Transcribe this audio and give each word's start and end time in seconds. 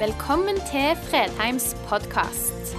Velkommen 0.00 0.56
til 0.70 0.96
Fredheims 0.96 1.74
podkast. 1.84 2.70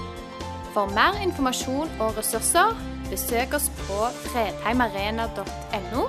For 0.74 0.90
mer 0.90 1.20
informasjon 1.22 1.92
og 2.02 2.16
ressurser, 2.18 2.74
besøk 3.12 3.54
oss 3.54 3.68
på 3.84 4.08
fredheimarena.no, 4.24 6.08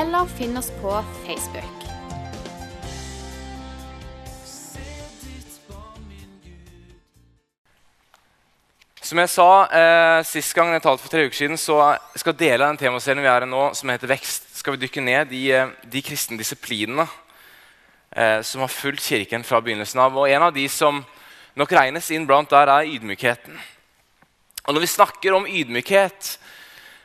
eller 0.00 0.32
finn 0.34 0.58
oss 0.58 0.72
på 0.80 0.96
Facebook. 1.22 1.86
Som 9.06 9.22
jeg 9.22 9.30
sa 9.30 9.48
eh, 9.70 10.18
sist 10.26 10.58
gang 10.58 10.74
jeg 10.74 10.82
talte 10.82 11.06
for 11.06 11.14
tre 11.14 11.28
uker 11.30 11.44
siden, 11.44 11.62
så 11.62 11.94
skal 12.18 12.34
dele 12.34 12.66
av 12.66 12.74
den 12.74 12.82
temaserien 12.88 13.22
vi 13.22 13.30
er 13.36 13.46
i 13.46 13.54
nå, 13.54 13.68
som 13.78 13.94
heter 13.94 14.16
Vekst, 14.16 14.50
skal 14.58 14.74
vi 14.74 14.88
dykke 14.88 15.10
ned 15.14 15.30
i 15.30 15.46
eh, 15.54 15.70
de 15.86 16.08
kristne 16.10 16.42
disiplinene 16.42 17.06
eh, 18.16 18.40
som 18.42 18.64
har 18.64 18.72
fulgt 18.72 19.04
Kirken 19.04 19.44
fra 19.44 19.60
begynnelsen 19.60 20.00
av. 20.00 20.16
Og 20.16 20.28
En 20.30 20.42
av 20.48 20.54
de 20.54 20.68
som 20.68 21.04
nok 21.56 21.72
regnes 21.72 22.10
inn 22.10 22.26
blant 22.26 22.50
der, 22.50 22.68
er 22.68 22.88
ydmykheten. 22.88 23.58
Og 24.66 24.74
Når 24.74 24.80
vi 24.80 24.86
snakker 24.86 25.34
om 25.34 25.46
ydmykhet, 25.46 26.38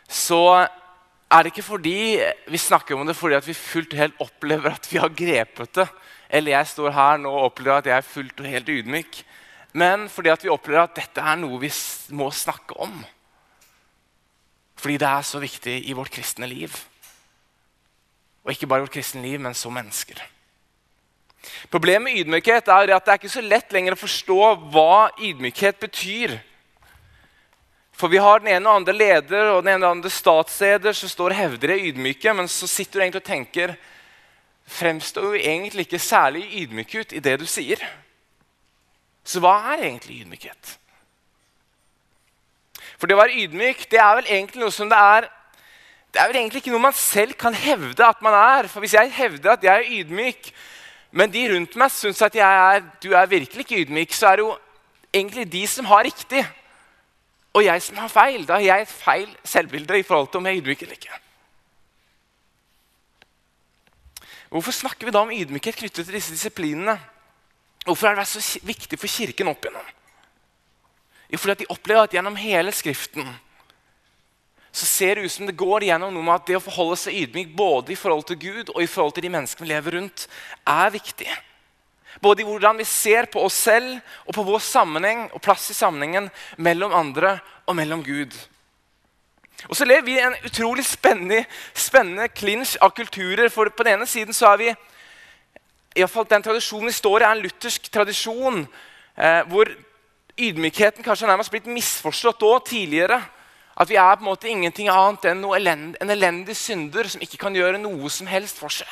så 0.07 0.67
er 1.31 1.43
det 1.43 1.51
ikke 1.51 1.65
fordi 1.65 2.21
vi 2.47 2.57
snakker 2.57 2.95
om 2.95 3.07
det 3.07 3.15
fordi 3.15 3.39
vi 3.45 3.53
fullt 3.53 3.93
og 3.93 3.99
helt 3.99 4.19
opplever 4.21 4.75
at 4.75 4.91
vi 4.91 4.99
har 5.01 5.09
grepet 5.09 5.73
det. 5.75 5.87
Eller 6.29 6.51
jeg 6.51 6.67
står 6.67 6.91
her 6.91 7.17
nå 7.17 7.31
og 7.31 7.51
opplever 7.51 7.77
at 7.77 7.89
jeg 7.89 7.97
er 7.97 8.13
fullt 8.13 8.39
og 8.39 8.45
helt 8.49 8.69
ydmyk 8.69 9.25
men 9.75 10.07
fordi 10.09 10.31
vi 10.45 10.53
opplever 10.53 10.85
at 10.85 10.95
dette 10.95 11.19
er 11.19 11.35
noe 11.39 11.59
vi 11.59 11.69
må 12.15 12.29
snakke 12.31 12.77
om. 12.79 12.93
Fordi 14.79 14.95
det 15.01 15.09
er 15.09 15.25
så 15.27 15.41
viktig 15.43 15.75
i 15.89 15.95
vårt 15.97 16.13
kristne 16.15 16.47
liv. 16.47 16.71
Og 18.45 18.53
ikke 18.53 18.69
bare 18.71 18.85
vårt 18.85 18.93
kristne 18.95 19.23
liv, 19.25 19.41
men 19.41 19.57
som 19.57 19.75
mennesker. 19.75 20.21
Problemet 21.71 22.09
med 22.09 22.19
ydmykhet 22.21 22.67
er 22.67 22.93
at 22.95 23.05
det 23.05 23.13
er 23.13 23.19
ikke 23.19 23.33
så 23.35 23.43
lett 23.43 23.73
lenger 23.73 23.95
å 23.95 23.99
forstå 23.99 24.39
hva 24.73 25.09
ydmykhet 25.19 25.79
betyr. 25.81 26.37
For 27.95 28.11
vi 28.11 28.19
har 28.19 28.41
den 28.43 28.51
ene 28.51 28.67
og 28.67 28.81
andre 28.81 28.95
leder 28.95 29.51
og 29.53 29.61
den 29.63 29.75
ene 29.75 29.87
og 29.87 29.97
andre 29.97 30.11
statsleder 30.11 30.95
som 30.95 31.11
står 31.11 31.35
hevder 31.37 31.71
det 31.71 31.83
ydmyke, 31.91 32.33
men 32.35 32.49
så 32.51 32.67
sitter 32.67 32.99
du 32.99 33.05
egentlig 33.05 33.23
og 33.23 33.29
tenker 33.29 33.77
Fremstår 34.65 35.27
jo 35.29 35.37
egentlig 35.37 35.83
ikke 35.85 36.01
særlig 36.01 36.47
ydmyk 36.63 36.95
ut 36.97 37.11
i 37.13 37.19
det 37.21 37.35
du 37.37 37.45
sier. 37.45 37.77
Så 39.21 39.37
hva 39.37 39.59
er 39.75 39.83
egentlig 39.91 40.23
ydmykhet? 40.23 40.71
For 42.97 43.05
det 43.05 43.13
å 43.13 43.19
være 43.19 43.37
ydmyk 43.43 43.85
det 43.91 43.99
er 44.01 44.17
vel 44.17 44.31
egentlig 44.31 44.63
noe 44.63 44.73
som 44.73 44.89
det 44.89 44.97
er 44.97 45.29
Det 46.09 46.21
er 46.21 46.29
vel 46.31 46.39
egentlig 46.39 46.61
ikke 46.63 46.71
noe 46.71 46.85
man 46.85 46.95
selv 46.95 47.35
kan 47.37 47.53
hevde 47.53 48.05
at 48.07 48.21
man 48.23 48.33
er. 48.39 48.69
For 48.71 48.79
hvis 48.79 48.93
jeg 48.95 49.11
hevder 49.11 49.51
at 49.51 49.63
jeg 49.67 49.75
er 49.75 49.89
ydmyk, 49.99 50.47
men 51.15 51.31
de 51.31 51.45
rundt 51.53 51.77
meg 51.79 51.93
syns 51.95 52.19
at 52.25 52.35
er, 52.35 52.83
du 52.99 53.13
er 53.15 53.29
virkelig 53.31 53.63
ikke 53.63 53.81
ydmyk, 53.85 54.13
så 54.13 54.33
er 54.33 54.39
det 54.39 54.43
jo 54.43 54.55
egentlig 55.15 55.45
de 55.51 55.61
som 55.71 55.87
har 55.87 56.03
riktig, 56.03 56.41
og 57.55 57.63
jeg 57.63 57.83
som 57.85 58.01
har 58.01 58.11
feil. 58.11 58.43
Da 58.43 58.57
har 58.57 58.65
jeg 58.65 58.83
et 58.83 58.91
feil 58.91 59.29
selvbilde 59.47 59.99
i 60.01 60.03
forhold 60.03 60.27
til 60.27 60.41
om 60.41 60.49
jeg 60.49 60.57
er 60.57 60.61
ydmyk 60.63 60.83
eller 60.83 60.97
ikke. 60.97 61.21
Hvorfor 64.51 64.75
snakker 64.75 65.07
vi 65.07 65.13
da 65.15 65.23
om 65.23 65.31
ydmykhet 65.31 65.79
knyttet 65.79 66.05
til 66.05 66.17
disse 66.17 66.35
disiplinene? 66.35 66.97
Hvorfor 67.85 68.07
har 68.07 68.17
det 68.17 68.25
vært 68.25 68.33
så 68.35 68.59
viktig 68.67 68.99
for 68.99 69.11
Kirken 69.11 69.51
opp 69.51 69.63
igjennom? 69.63 69.87
Jo, 71.31 71.39
fordi 71.39 71.63
de 71.63 71.71
opplever 71.71 72.03
at 72.03 72.13
gjennom 72.13 72.35
hele 72.39 72.75
Skriften 72.75 73.27
så 74.75 74.85
ser 74.85 75.15
det 75.15 75.25
ut 75.25 75.31
som 75.31 75.47
det 75.47 75.55
går 75.55 75.85
gjennom 75.87 76.11
noe 76.11 76.25
med 76.25 76.35
at 76.35 76.47
det 76.49 76.57
å 76.57 76.63
forholde 76.63 76.97
seg 76.99 77.15
ydmyk 77.21 77.53
både 77.55 77.93
i 77.93 77.99
forhold 77.99 78.25
til 78.27 78.39
Gud 78.41 78.71
og 78.73 78.81
i 78.83 78.89
forhold 78.91 79.15
til 79.15 79.23
de 79.23 79.31
menneskene 79.31 79.63
vi 79.63 79.71
lever 79.71 79.95
rundt, 79.95 80.25
er 80.67 80.89
viktig. 80.91 81.29
Både 82.23 82.43
i 82.43 82.47
hvordan 82.47 82.79
vi 82.79 82.87
ser 82.87 83.29
på 83.31 83.43
oss 83.43 83.55
selv 83.67 83.95
og 84.25 84.35
på 84.35 84.43
vår 84.47 84.59
sammenheng 84.63 85.29
og 85.31 85.43
plass 85.43 85.69
i 85.71 85.77
sammenhengen 85.77 86.27
mellom 86.57 86.95
andre 86.95 87.37
og 87.63 87.77
mellom 87.79 88.03
Gud. 88.03 88.35
Og 89.69 89.75
så 89.79 89.87
lever 89.87 90.05
vi 90.05 90.17
i 90.17 90.23
en 90.25 90.35
utrolig 90.45 90.83
spennende, 90.85 92.27
klinsj 92.35 92.75
av 92.83 92.91
kulturer. 92.95 93.47
For 93.49 93.71
på 93.71 93.85
den 93.87 93.95
ene 93.95 94.07
siden 94.09 94.35
så 94.35 94.51
er 94.51 94.61
vi 94.61 94.73
i 95.95 96.07
fall 96.11 96.27
Den 96.27 96.43
tradisjonen 96.43 96.91
vi 96.91 96.97
står 96.97 97.21
i, 97.21 97.23
er 97.23 97.31
en 97.31 97.43
luthersk 97.45 97.87
tradisjon 97.87 98.65
eh, 99.15 99.47
hvor 99.47 99.71
ydmykheten 100.35 101.03
kanskje 101.03 101.29
nærmest 101.29 101.53
blitt 101.53 101.71
misforstått 101.71 102.43
òg 102.43 102.65
tidligere. 102.67 103.21
At 103.75 103.89
vi 103.89 103.97
er 103.99 104.15
på 104.15 104.23
en 104.23 104.29
måte 104.29 104.47
ingenting 104.47 104.87
annet 104.87 105.25
enn 105.27 105.43
elend, 105.43 105.97
en 105.99 106.09
elendig 106.13 106.55
synder 106.55 107.09
som 107.11 107.21
ikke 107.21 107.39
kan 107.41 107.55
gjøre 107.55 107.81
noe 107.81 108.09
som 108.09 108.27
helst 108.27 108.59
for 108.61 108.71
seg. 108.71 108.91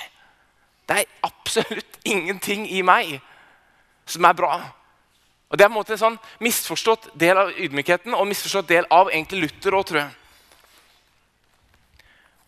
Det 0.87 0.97
er 0.99 1.11
absolutt 1.23 1.99
ingenting 2.13 2.67
i 2.67 2.81
meg 2.83 3.19
som 4.05 4.25
er 4.27 4.35
bra. 4.35 4.57
Og 5.49 5.57
Det 5.57 5.63
er 5.63 5.69
på 5.69 5.75
en 5.75 5.79
måte 5.79 5.93
en 5.93 6.01
sånn 6.01 6.19
misforstått 6.43 7.11
del 7.19 7.37
av 7.37 7.53
ydmykheten 7.53 8.15
og 8.17 8.27
misforstått 8.27 8.67
del 8.71 8.87
av 8.91 9.11
egentlig 9.11 9.45
Luther 9.45 9.77
òg, 9.77 9.85
tror. 9.87 10.11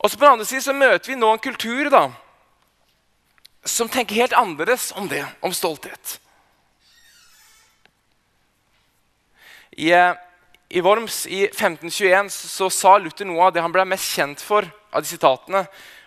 Og 0.01 0.11
så 0.11 0.17
På 0.17 0.25
den 0.25 0.33
andre 0.33 0.45
siden 0.45 0.61
så 0.61 0.73
møter 0.73 1.11
vi 1.11 1.15
nå 1.15 1.31
en 1.31 1.39
kultur 1.41 1.89
da, 1.89 2.03
som 3.65 3.89
tenker 3.89 4.19
helt 4.19 4.33
annerledes 4.33 4.91
om 4.97 5.07
det, 5.09 5.23
om 5.41 5.53
stolthet. 5.53 6.19
I, 9.77 9.91
eh, 9.91 10.13
i 10.69 10.81
Worms 10.81 11.25
i 11.29 11.43
1521 11.45 12.31
så 12.33 12.69
sa 12.73 12.95
Luther 12.97 13.27
noe 13.29 13.47
av 13.47 13.53
det 13.53 13.61
han 13.61 13.73
ble 13.73 13.85
mest 13.85 14.15
kjent 14.17 14.41
for 14.41 14.65
av 14.91 15.03
de 15.03 15.09
sitatene. 15.09 15.65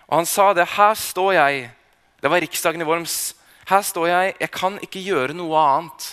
Og 0.08 0.16
Han 0.16 0.26
sa 0.26 0.52
det. 0.54 0.66
Her 0.74 0.94
står 0.94 1.32
jeg. 1.32 1.70
Det 2.22 2.30
var 2.30 2.40
riksdagen 2.40 2.82
i 2.82 2.88
Worms. 2.88 3.34
Her 3.68 3.82
står 3.82 4.08
jeg. 4.08 4.34
Jeg 4.40 4.50
kan 4.50 4.78
ikke 4.82 5.04
gjøre 5.04 5.36
noe 5.36 5.58
annet. 5.58 6.08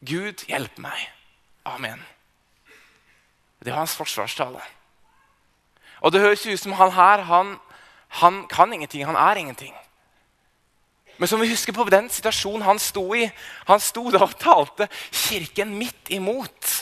Gud 0.00 0.44
hjelp 0.48 0.78
meg. 0.82 0.98
Amen. 1.66 2.02
Det 3.62 3.70
var 3.70 3.84
hans 3.84 3.96
forsvarstale. 3.98 4.62
Og 6.00 6.12
det 6.12 6.22
høres 6.22 6.46
ut 6.46 6.60
som 6.60 6.72
han 6.78 6.92
her 6.94 7.26
han, 7.26 7.56
han 8.22 8.46
kan 8.48 8.72
ingenting. 8.72 9.06
Han 9.06 9.16
er 9.18 9.36
ingenting. 9.36 9.74
Men 11.18 11.28
som 11.28 11.40
vi 11.40 11.50
husker 11.50 11.74
på 11.74 11.84
den 11.90 12.06
situasjonen 12.10 12.62
han 12.62 12.78
sto 12.78 13.02
i 13.14 13.26
Han 13.66 13.80
sto 13.82 14.10
da 14.10 14.22
og 14.22 14.38
talte 14.38 14.86
kirken 15.10 15.74
midt 15.78 16.10
imot. 16.14 16.77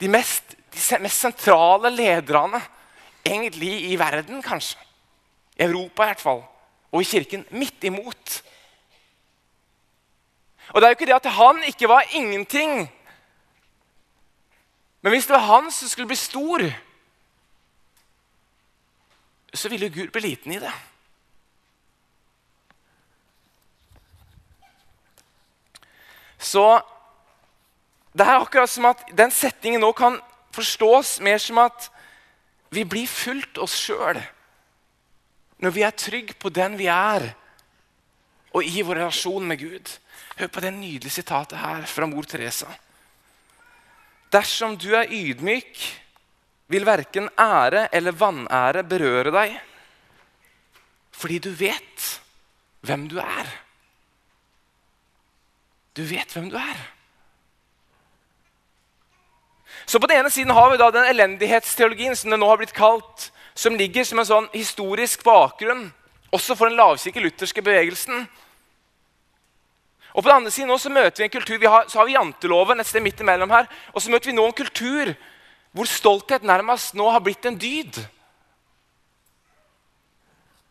De 0.00 0.08
mest, 0.08 0.56
de 0.74 0.98
mest 1.00 1.20
sentrale 1.20 1.90
lederne 1.90 2.60
egentlig 3.26 3.90
i 3.90 3.96
verden, 3.98 4.42
kanskje. 4.42 4.78
I 5.56 5.64
Europa 5.64 6.04
i 6.04 6.12
hvert 6.12 6.20
fall. 6.20 6.42
Og 6.92 7.00
i 7.00 7.08
kirken 7.08 7.46
midt 7.50 7.84
imot. 7.84 8.42
Og 10.68 10.80
det 10.80 10.86
er 10.86 10.90
jo 10.90 10.98
ikke 10.98 11.06
det 11.06 11.14
at 11.14 11.32
han 11.32 11.62
ikke 11.64 11.88
var 11.88 12.04
ingenting. 12.12 12.90
Men 15.00 15.12
hvis 15.12 15.26
det 15.26 15.34
var 15.34 15.46
han 15.46 15.70
som 15.72 15.88
skulle 15.88 16.06
bli 16.06 16.16
stor, 16.16 16.62
så 19.54 19.68
ville 19.68 19.90
Gud 19.90 20.10
bli 20.12 20.20
liten 20.20 20.52
i 20.52 20.58
det. 20.58 20.72
Så 26.38 26.80
det 28.16 28.24
er 28.24 28.38
akkurat 28.40 28.70
som 28.72 28.88
at 28.88 29.02
den 29.16 29.32
setningen 29.34 29.82
nå 29.84 29.90
kan 29.96 30.16
forstås 30.56 31.18
mer 31.24 31.40
som 31.42 31.60
at 31.60 31.90
vi 32.72 32.86
blir 32.88 33.08
fulgt 33.10 33.60
oss 33.60 33.76
sjøl 33.76 34.22
når 35.62 35.72
vi 35.72 35.84
er 35.84 35.96
trygge 35.96 36.36
på 36.40 36.50
den 36.52 36.74
vi 36.76 36.88
er, 36.92 37.30
og 38.52 38.64
i 38.64 38.82
vår 38.84 39.00
relasjon 39.00 39.46
med 39.48 39.60
Gud. 39.60 39.92
Hør 40.36 40.50
på 40.52 40.62
det 40.64 40.72
nydelige 40.76 41.14
sitatet 41.14 41.56
her 41.60 41.86
fra 41.88 42.08
mor 42.08 42.28
Teresa. 42.28 42.68
Dersom 44.32 44.76
du 44.76 44.90
er 44.96 45.08
ydmyk, 45.12 45.80
vil 46.68 46.84
verken 46.84 47.30
ære 47.40 47.86
eller 47.94 48.16
vanære 48.16 48.82
berøre 48.84 49.32
deg, 49.32 49.54
fordi 51.16 51.38
du 51.40 51.52
vet 51.56 52.08
hvem 52.84 53.06
du 53.08 53.16
er. 53.22 53.48
Du 55.96 56.02
vet 56.04 56.36
hvem 56.36 56.50
du 56.52 56.58
er. 56.60 56.82
Så 59.86 60.00
På 60.00 60.06
den 60.06 60.18
ene 60.18 60.30
siden 60.30 60.50
har 60.50 60.70
vi 60.70 60.80
da 60.80 60.90
den 60.90 61.06
elendighetsteologien 61.06 62.16
som 62.16 62.30
det 62.30 62.40
nå 62.40 62.48
har 62.50 62.58
blitt 62.58 62.74
kalt, 62.74 63.30
som 63.54 63.76
ligger 63.78 64.04
som 64.04 64.18
en 64.18 64.26
sånn 64.28 64.48
historisk 64.52 65.22
bakgrunn 65.24 65.86
også 66.34 66.56
for 66.58 66.68
den 66.68 66.76
lavkirke-lutherske 66.76 67.62
bevegelsen. 67.62 68.26
Og 70.12 70.22
På 70.22 70.28
den 70.28 70.36
andre 70.36 70.50
siden 70.50 70.68
nå 70.72 70.78
så 70.80 70.90
møter 70.90 71.22
vi 71.22 71.28
en 71.28 71.30
kultur, 71.30 71.58
vi 71.58 71.70
har, 71.70 71.86
så 71.88 72.00
har 72.00 72.06
vi 72.08 72.16
janteloven 72.16 72.80
et 72.80 72.88
sted 72.88 73.04
midt 73.04 73.20
imellom 73.20 73.50
her, 73.50 73.70
og 73.94 74.02
så 74.02 74.10
møter 74.10 74.32
vi 74.32 74.36
nå 74.36 74.46
en 74.48 74.58
kultur 74.58 75.14
hvor 75.76 75.88
stolthet 75.88 76.42
nærmest 76.42 76.94
nå 76.96 77.06
har 77.12 77.20
blitt 77.20 77.46
en 77.46 77.58
dyd. 77.60 77.98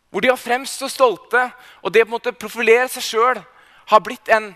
Hvor 0.09 0.21
de 0.21 0.31
har 0.31 0.39
fremstå 0.39 0.89
stolte, 0.89 1.50
og 1.81 1.94
det 1.94 2.07
måte 2.09 2.33
profilere 2.33 2.88
seg 2.89 3.06
sjøl 3.06 3.41
har 3.85 4.03
blitt 4.03 4.29
en 4.33 4.56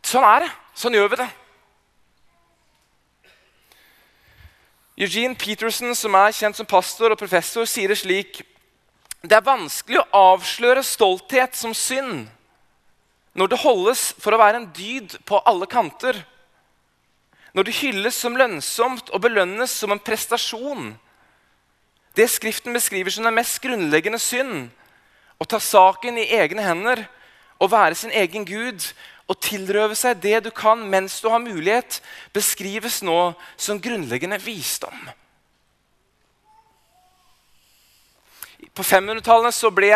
Sånn 0.00 0.24
er 0.24 0.46
det. 0.46 0.46
Sånn 0.80 0.94
gjør 0.96 1.10
vi 1.12 1.16
det. 1.20 1.26
Eugene 5.00 5.32
Peterson, 5.34 5.94
som 5.96 6.12
er 6.18 6.34
kjent 6.36 6.58
som 6.58 6.66
pastor 6.68 7.14
og 7.14 7.16
professor, 7.16 7.64
sier 7.64 7.88
det 7.88 8.02
slik 8.02 8.42
Det 9.24 9.32
er 9.32 9.46
vanskelig 9.46 10.02
å 10.02 10.34
avsløre 10.34 10.84
stolthet 10.84 11.56
som 11.56 11.72
synd 11.76 12.28
når 13.32 13.52
det 13.52 13.60
holdes 13.62 14.00
for 14.20 14.34
å 14.34 14.40
være 14.40 14.58
en 14.58 14.66
dyd 14.74 15.14
på 15.24 15.38
alle 15.46 15.68
kanter, 15.70 16.16
når 17.54 17.68
det 17.68 17.76
hylles 17.78 18.16
som 18.18 18.34
lønnsomt 18.36 19.12
og 19.14 19.22
belønnes 19.22 19.70
som 19.70 19.94
en 19.94 20.02
prestasjon. 20.02 20.90
Det 22.18 22.26
Skriften 22.28 22.74
beskriver 22.74 23.14
som 23.14 23.24
den 23.24 23.38
mest 23.38 23.60
grunnleggende 23.62 24.18
synd, 24.20 24.66
å 25.38 25.46
ta 25.46 25.62
saken 25.62 26.18
i 26.18 26.26
egne 26.36 26.66
hender, 26.66 27.04
å 27.62 27.70
være 27.70 27.96
sin 27.96 28.12
egen 28.12 28.44
gud 28.44 28.82
og 29.30 29.38
tilrøve 29.38 29.94
seg 29.94 30.18
det 30.18 30.40
du 30.42 30.50
kan 30.50 30.80
mens 30.90 31.20
du 31.22 31.28
har 31.30 31.42
mulighet, 31.42 32.00
beskrives 32.34 32.98
nå 33.06 33.32
som 33.54 33.78
grunnleggende 33.82 34.40
visdom. 34.42 34.96
På 38.74 38.82
500-tallet 38.86 39.62
ble 39.74 39.94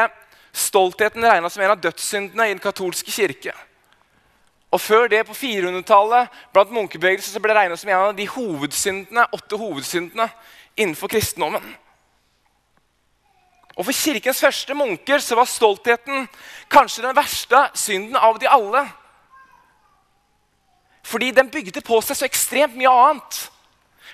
stoltheten 0.54 1.26
regna 1.26 1.50
som 1.50 1.64
en 1.64 1.75
av 1.75 1.82
dødssyndene 1.82 2.46
i 2.46 2.54
den 2.54 2.62
katolske 2.62 3.10
kirke. 3.10 3.54
Og 4.75 4.81
Før 4.81 5.06
det, 5.10 5.22
på 5.26 5.34
400-tallet, 5.34 6.31
blant 6.54 6.72
munkebevegelser, 6.75 7.38
ble 7.42 7.52
det 7.52 7.58
regnet 7.58 7.78
som 7.78 7.90
en 7.90 8.08
av 8.10 8.16
de 8.16 8.26
hovedsyndene, 8.26 9.28
åtte 9.34 9.58
hovedsyndene 9.58 10.26
innenfor 10.75 11.10
kristendommen. 11.10 11.62
Og 13.75 13.86
For 13.86 13.94
kirkens 13.94 14.42
første 14.42 14.75
munker 14.75 15.22
så 15.22 15.38
var 15.38 15.50
stoltheten 15.50 16.28
kanskje 16.70 17.06
den 17.06 17.16
verste 17.19 17.69
synden 17.75 18.19
av 18.19 18.38
de 18.38 18.50
alle. 18.50 18.86
Fordi 21.04 21.30
den 21.36 21.50
bygde 21.52 21.82
på 21.84 22.00
seg 22.00 22.16
så 22.16 22.26
ekstremt 22.26 22.76
mye 22.78 22.90
annet. 22.90 23.40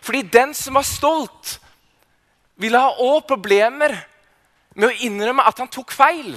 Fordi 0.02 0.22
den 0.22 0.54
som 0.56 0.74
var 0.74 0.86
stolt, 0.88 1.58
ville 2.60 2.80
ha 2.80 2.90
òg 3.00 3.24
problemer 3.28 3.94
med 4.74 4.90
å 4.90 5.04
innrømme 5.06 5.44
at 5.46 5.62
han 5.62 5.70
tok 5.70 5.94
feil. 5.94 6.34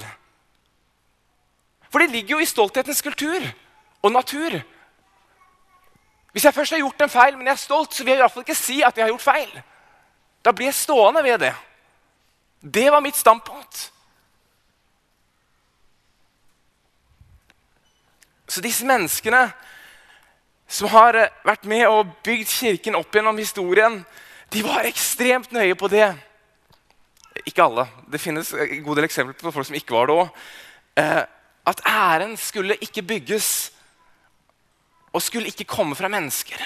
For 1.90 2.02
det 2.02 2.12
ligger 2.12 2.36
jo 2.36 2.44
i 2.44 2.48
stolthetens 2.48 3.02
kultur 3.04 3.44
og 4.02 4.12
natur. 4.14 4.56
Hvis 6.32 6.46
jeg 6.48 6.54
først 6.54 6.74
har 6.74 6.82
gjort 6.82 7.02
en 7.04 7.12
feil, 7.12 7.36
men 7.36 7.46
jeg 7.46 7.54
er 7.54 7.62
stolt, 7.62 7.94
så 7.94 8.04
vil 8.04 8.14
jeg 8.14 8.18
i 8.18 8.24
hvert 8.24 8.34
fall 8.34 8.46
ikke 8.46 8.58
si 8.58 8.80
at 8.82 8.96
jeg 8.96 9.04
har 9.04 9.12
gjort 9.12 9.26
feil. 9.26 9.52
Da 10.44 10.52
blir 10.52 10.70
jeg 10.70 10.78
stående 10.80 11.22
ved 11.22 11.38
det. 11.44 11.52
Det 12.60 12.88
var 12.92 13.04
mitt 13.04 13.16
standpunkt. 13.16 13.90
Så 18.48 18.60
disse 18.60 18.86
menneskene 18.86 19.46
som 20.74 20.90
har 20.90 21.18
eh, 21.18 21.32
vært 21.46 21.66
med 21.70 21.86
og 21.86 22.14
bygd 22.26 22.50
kirken 22.50 22.98
opp 22.98 23.14
gjennom 23.14 23.38
historien, 23.38 24.00
de 24.50 24.62
var 24.66 24.86
ekstremt 24.88 25.54
nøye 25.54 25.76
på 25.78 25.90
det. 25.92 26.08
Ikke 27.44 27.66
alle. 27.66 27.86
Det 28.10 28.22
finnes 28.22 28.50
en 28.54 28.82
god 28.86 28.98
del 28.98 29.06
eksempler 29.08 29.38
på 29.38 29.52
folk 29.54 29.68
som 29.68 29.78
ikke 29.78 29.94
var 29.94 30.10
det 30.10 30.16
òg. 30.18 30.42
Eh, 31.02 31.22
at 31.64 31.84
æren 31.88 32.34
skulle 32.36 32.76
ikke 32.82 33.06
bygges 33.06 33.48
og 35.14 35.22
skulle 35.22 35.48
ikke 35.48 35.68
komme 35.70 35.94
fra 35.94 36.10
mennesker, 36.10 36.58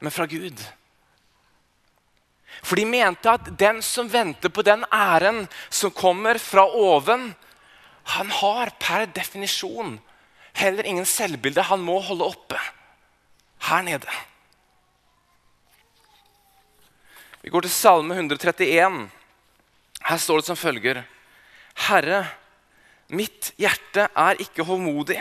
men 0.00 0.12
fra 0.12 0.24
Gud. 0.26 0.62
For 2.64 2.80
de 2.80 2.86
mente 2.88 3.28
at 3.28 3.50
den 3.60 3.82
som 3.84 4.08
venter 4.10 4.48
på 4.48 4.64
den 4.64 4.86
æren 4.88 5.44
som 5.68 5.92
kommer 5.92 6.40
fra 6.40 6.64
oven, 6.64 7.34
han 8.16 8.30
har 8.40 8.72
per 8.80 9.04
definisjon 9.12 9.98
heller 10.54 10.86
ingen 10.86 11.06
selvbilde 11.06 11.64
han 11.66 11.82
må 11.82 11.98
holde 12.02 12.26
oppe 12.34 12.60
her 13.68 13.82
nede. 13.82 14.08
Vi 17.44 17.52
går 17.52 17.66
til 17.66 17.74
Salme 17.74 18.16
131. 18.16 19.10
Her 20.04 20.18
står 20.20 20.40
det 20.40 20.46
som 20.46 20.56
følger.: 20.56 21.02
Herre, 21.88 22.24
mitt 23.08 23.52
hjerte 23.60 24.08
er 24.08 24.40
ikke 24.40 24.64
hovmodig. 24.64 25.20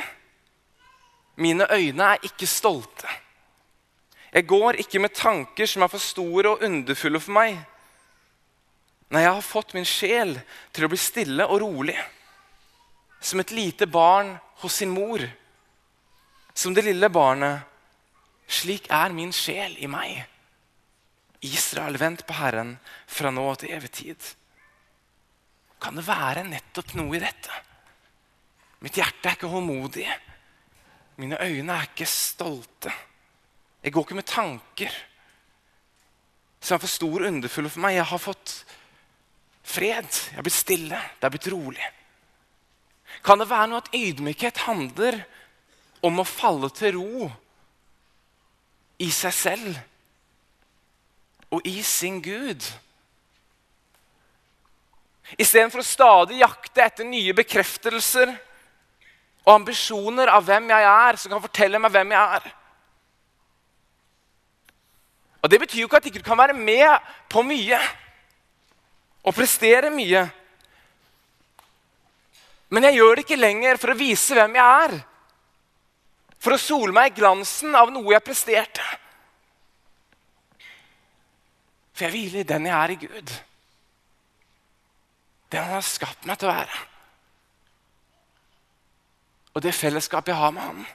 Mine 1.36 1.68
øyne 1.72 2.14
er 2.14 2.24
ikke 2.24 2.48
stolte. 2.48 3.10
Jeg 4.34 4.48
går 4.48 4.80
ikke 4.82 5.00
med 5.00 5.14
tanker 5.14 5.66
som 5.66 5.84
er 5.84 5.92
for 5.92 6.02
store 6.02 6.50
og 6.50 6.64
underfulle 6.64 7.20
for 7.20 7.36
meg. 7.36 7.58
Nei, 9.14 9.22
jeg 9.22 9.34
har 9.34 9.46
fått 9.46 9.76
min 9.76 9.86
sjel 9.86 10.34
til 10.74 10.86
å 10.86 10.90
bli 10.90 10.98
stille 10.98 11.46
og 11.46 11.62
rolig. 11.62 11.98
Som 13.24 13.40
et 13.40 13.54
lite 13.56 13.88
barn 13.88 14.36
hos 14.62 14.82
sin 14.82 14.92
mor. 14.92 15.24
Som 16.54 16.76
det 16.76 16.84
lille 16.86 17.10
barnet. 17.10 17.64
Slik 18.48 18.90
er 18.92 19.16
min 19.16 19.32
sjel 19.34 19.78
i 19.80 19.88
meg. 19.88 20.26
Israel, 21.44 21.98
vent 22.00 22.26
på 22.28 22.36
Herren 22.38 22.76
fra 23.08 23.32
nå 23.32 23.46
til 23.60 23.72
evig 23.76 23.92
tid. 23.96 24.28
Kan 25.84 25.98
det 26.00 26.06
være 26.08 26.46
nettopp 26.48 26.94
noe 27.00 27.18
i 27.18 27.24
dette? 27.24 27.64
Mitt 28.84 29.00
hjerte 29.00 29.32
er 29.32 29.38
ikke 29.38 29.52
håndmodig. 29.52 30.08
Mine 31.20 31.40
øyne 31.40 31.76
er 31.76 31.90
ikke 31.90 32.08
stolte. 32.10 32.92
Jeg 33.84 33.92
går 33.92 34.08
ikke 34.08 34.20
med 34.20 34.28
tanker 34.28 34.96
som 36.64 36.78
er 36.78 36.84
for 36.86 36.92
store 36.92 37.26
og 37.26 37.34
underfulle 37.34 37.72
for 37.72 37.84
meg. 37.84 37.98
Jeg 37.98 38.08
har 38.08 38.22
fått 38.24 38.54
fred. 39.68 40.08
Jeg 40.08 40.38
har 40.38 40.46
blitt 40.48 40.56
stille. 40.56 41.00
Det 41.20 41.28
har 41.28 41.34
blitt 41.34 41.52
rolig. 41.52 41.90
Kan 43.24 43.40
det 43.40 43.50
være 43.50 43.70
noe 43.72 43.80
at 43.84 43.94
ydmykhet 43.96 44.66
handler 44.66 45.22
om 46.04 46.20
å 46.20 46.28
falle 46.28 46.70
til 46.76 46.98
ro 46.98 47.30
i 49.00 49.10
seg 49.12 49.36
selv 49.36 49.78
og 51.54 51.64
i 51.70 51.78
sin 51.88 52.20
Gud? 52.24 52.66
Istedenfor 55.40 55.82
å 55.82 55.88
stadig 55.88 56.42
jakte 56.42 56.84
etter 56.84 57.08
nye 57.08 57.34
bekreftelser 57.38 58.34
og 59.44 59.56
ambisjoner 59.56 60.30
av 60.32 60.44
hvem 60.48 60.70
jeg 60.72 60.90
er, 60.90 61.18
som 61.20 61.32
kan 61.32 61.44
fortelle 61.44 61.80
meg 61.80 61.92
hvem 61.96 62.14
jeg 62.14 62.38
er. 62.38 62.52
Og 65.44 65.52
Det 65.52 65.60
betyr 65.60 65.82
jo 65.82 65.88
ikke 65.88 66.00
at 66.00 66.06
du 66.06 66.12
ikke 66.12 66.24
kan 66.24 66.40
være 66.40 66.56
med 66.56 67.12
på 67.32 67.44
mye 67.44 67.80
og 69.24 69.36
prestere 69.36 69.90
mye. 69.92 70.28
Men 72.74 72.88
jeg 72.88 72.98
gjør 72.98 73.16
det 73.16 73.26
ikke 73.28 73.38
lenger 73.38 73.80
for 73.82 73.94
å 73.94 74.00
vise 74.00 74.34
hvem 74.38 74.58
jeg 74.58 74.84
er. 74.86 74.96
For 76.42 76.56
å 76.56 76.62
sole 76.62 76.96
meg 76.96 77.12
i 77.12 77.20
glansen 77.22 77.76
av 77.78 77.92
noe 77.94 78.16
jeg 78.16 78.26
presterte. 78.26 78.86
For 81.94 82.08
jeg 82.08 82.16
hviler 82.16 82.42
i 82.42 82.50
den 82.50 82.66
jeg 82.68 82.76
er 82.80 82.94
i 82.96 82.98
Gud. 83.04 83.36
Den 85.54 85.68
han 85.68 85.78
har 85.78 85.86
skapt 85.86 86.26
meg 86.26 86.42
til 86.42 86.50
å 86.50 86.56
være. 86.56 86.82
Og 89.54 89.62
det 89.62 89.76
fellesskapet 89.78 90.34
jeg 90.34 90.42
har 90.42 90.54
med 90.56 90.66
han. 90.66 90.86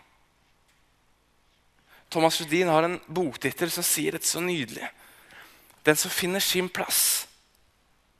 Thomas 2.10 2.40
Judin 2.40 2.72
har 2.72 2.88
en 2.88 2.98
boktittel 3.06 3.70
som 3.70 3.86
sier 3.86 4.16
det 4.16 4.26
så 4.26 4.42
nydelig. 4.42 4.88
Den 5.86 5.96
som 5.96 6.10
finner 6.10 6.42
sin 6.42 6.66
plass, 6.68 7.28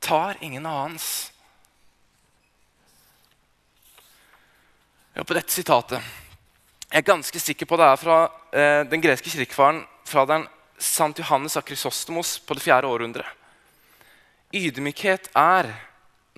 tar 0.01 0.39
ingen 0.45 0.67
annens. 0.69 1.33
På 5.27 5.35
dette 5.35 5.53
sitatet 5.53 5.99
Jeg 6.89 7.03
er 7.03 7.07
ganske 7.07 7.41
sikker 7.43 7.67
på 7.69 7.77
det 7.81 7.87
er 7.89 7.99
fra 8.01 8.19
eh, 8.53 8.85
den 8.89 9.03
greske 9.03 9.31
kirkefaren 9.31 9.83
den 10.29 10.47
Sant 10.79 11.19
Johannes 11.19 11.57
av 11.59 11.67
Krysostomos 11.67 12.39
på 12.39 12.55
det 12.55 12.63
fjerde 12.63 12.89
århundret. 12.89 13.27
Ydmykhet 14.55 15.27
er 15.37 15.69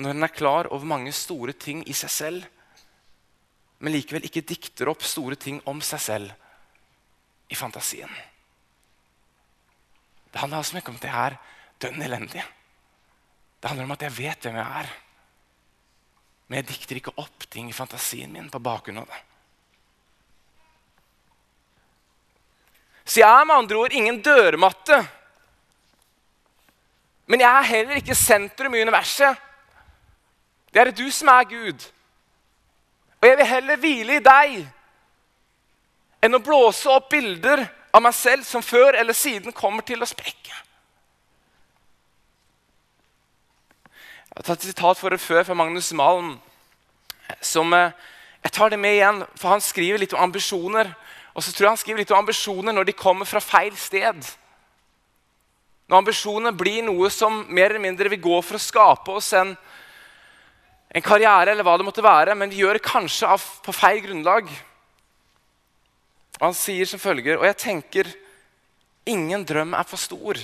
når 0.00 0.16
en 0.16 0.26
er 0.26 0.32
klar 0.32 0.68
over 0.72 0.88
mange 0.88 1.12
store 1.14 1.52
ting 1.52 1.84
i 1.86 1.94
seg 1.94 2.10
selv, 2.10 2.46
men 3.78 3.94
likevel 3.94 4.24
ikke 4.26 4.42
dikter 4.48 4.90
opp 4.90 5.04
store 5.06 5.36
ting 5.38 5.60
om 5.70 5.82
seg 5.84 6.02
selv 6.02 7.52
i 7.52 7.58
fantasien. 7.58 8.10
Det 10.32 10.40
handler 10.40 10.62
altså 10.62 10.80
ikke 10.80 10.94
om 10.94 10.98
at 10.98 11.06
jeg 11.06 11.20
er 11.20 11.38
dønn 11.84 12.02
elendig. 12.08 12.42
Det 13.60 13.70
handler 13.70 13.86
om 13.86 13.94
at 13.94 14.04
jeg 14.08 14.16
vet 14.16 14.46
hvem 14.46 14.58
jeg 14.58 14.82
er. 14.82 14.92
Men 16.50 16.58
jeg 16.58 16.70
dikter 16.72 16.98
ikke 16.98 17.14
opp 17.22 17.44
ting 17.46 17.68
i 17.70 17.76
fantasien 17.76 18.32
min 18.34 18.48
på 18.50 18.58
bakgrunn 18.58 18.98
av 18.98 19.06
det. 19.06 19.20
Så 23.06 23.22
jeg 23.22 23.30
er 23.30 23.46
med 23.46 23.54
andre 23.54 23.78
ord 23.78 23.94
ingen 23.94 24.18
dørmatte. 24.22 24.98
Men 27.30 27.44
jeg 27.44 27.50
er 27.50 27.70
heller 27.70 28.00
ikke 28.00 28.18
sentrum 28.18 28.74
i 28.74 28.82
universet. 28.82 29.38
Det 30.74 30.82
er 30.82 30.90
det 30.90 30.98
du 30.98 31.06
som 31.14 31.30
er 31.30 31.46
Gud. 31.50 31.86
Og 33.20 33.28
jeg 33.28 33.38
vil 33.38 33.50
heller 33.52 33.80
hvile 33.82 34.18
i 34.18 34.24
deg 34.24 34.60
enn 36.20 36.36
å 36.36 36.42
blåse 36.44 36.90
opp 36.90 37.12
bilder 37.14 37.62
av 37.94 38.02
meg 38.02 38.14
selv 38.14 38.44
som 38.46 38.62
før 38.62 38.98
eller 38.98 39.16
siden 39.16 39.54
kommer 39.54 39.86
til 39.86 40.02
å 40.02 40.08
sprekke. 40.08 40.54
Jeg 44.40 44.46
har 44.46 44.54
tatt 44.54 44.62
et 44.64 44.70
sitat 44.72 44.96
for 44.96 45.12
det 45.12 45.20
før 45.20 45.42
fra 45.44 45.52
Magnus 45.52 45.90
Malm. 45.92 46.38
som 47.44 47.74
eh, 47.76 47.92
Jeg 48.42 48.52
tar 48.52 48.70
det 48.70 48.78
med 48.80 48.94
igjen, 48.94 49.18
for 49.36 49.52
han 49.52 49.60
skriver 49.60 49.98
litt 50.00 50.14
om 50.16 50.22
ambisjoner. 50.24 50.94
Og 51.34 51.42
så 51.44 51.52
tror 51.52 51.66
jeg 51.66 51.70
han 51.70 51.76
skriver 51.76 51.98
litt 52.00 52.12
om 52.14 52.22
ambisjoner 52.22 52.72
når 52.72 52.86
de 52.88 52.94
kommer 52.96 53.28
fra 53.28 53.42
feil 53.44 53.76
sted. 53.76 54.16
Når 55.92 55.96
ambisjoner 55.98 56.56
blir 56.56 56.80
noe 56.86 57.10
som 57.12 57.44
mer 57.52 57.68
eller 57.68 57.84
mindre 57.84 58.08
vil 58.08 58.22
gå 58.24 58.38
for 58.40 58.56
å 58.56 58.62
skape 58.64 59.12
oss 59.12 59.28
en, 59.36 59.52
en 60.88 61.04
karriere 61.04 61.52
eller 61.52 61.66
hva 61.68 61.74
det 61.76 61.84
måtte 61.90 62.04
være, 62.06 62.32
men 62.32 62.48
vi 62.48 62.62
gjør 62.62 62.78
det 62.78 62.82
kanskje 62.86 63.28
av, 63.28 63.44
på 63.60 63.74
feil 63.76 64.00
grunnlag. 64.06 64.48
Og 66.38 66.46
Han 66.46 66.56
sier 66.56 66.88
som 66.88 67.02
følger, 67.02 67.36
og 67.36 67.44
jeg 67.44 67.60
tenker 67.60 68.08
ingen 69.04 69.44
drøm 69.44 69.76
er 69.76 69.84
for 69.84 70.00
stor. 70.00 70.40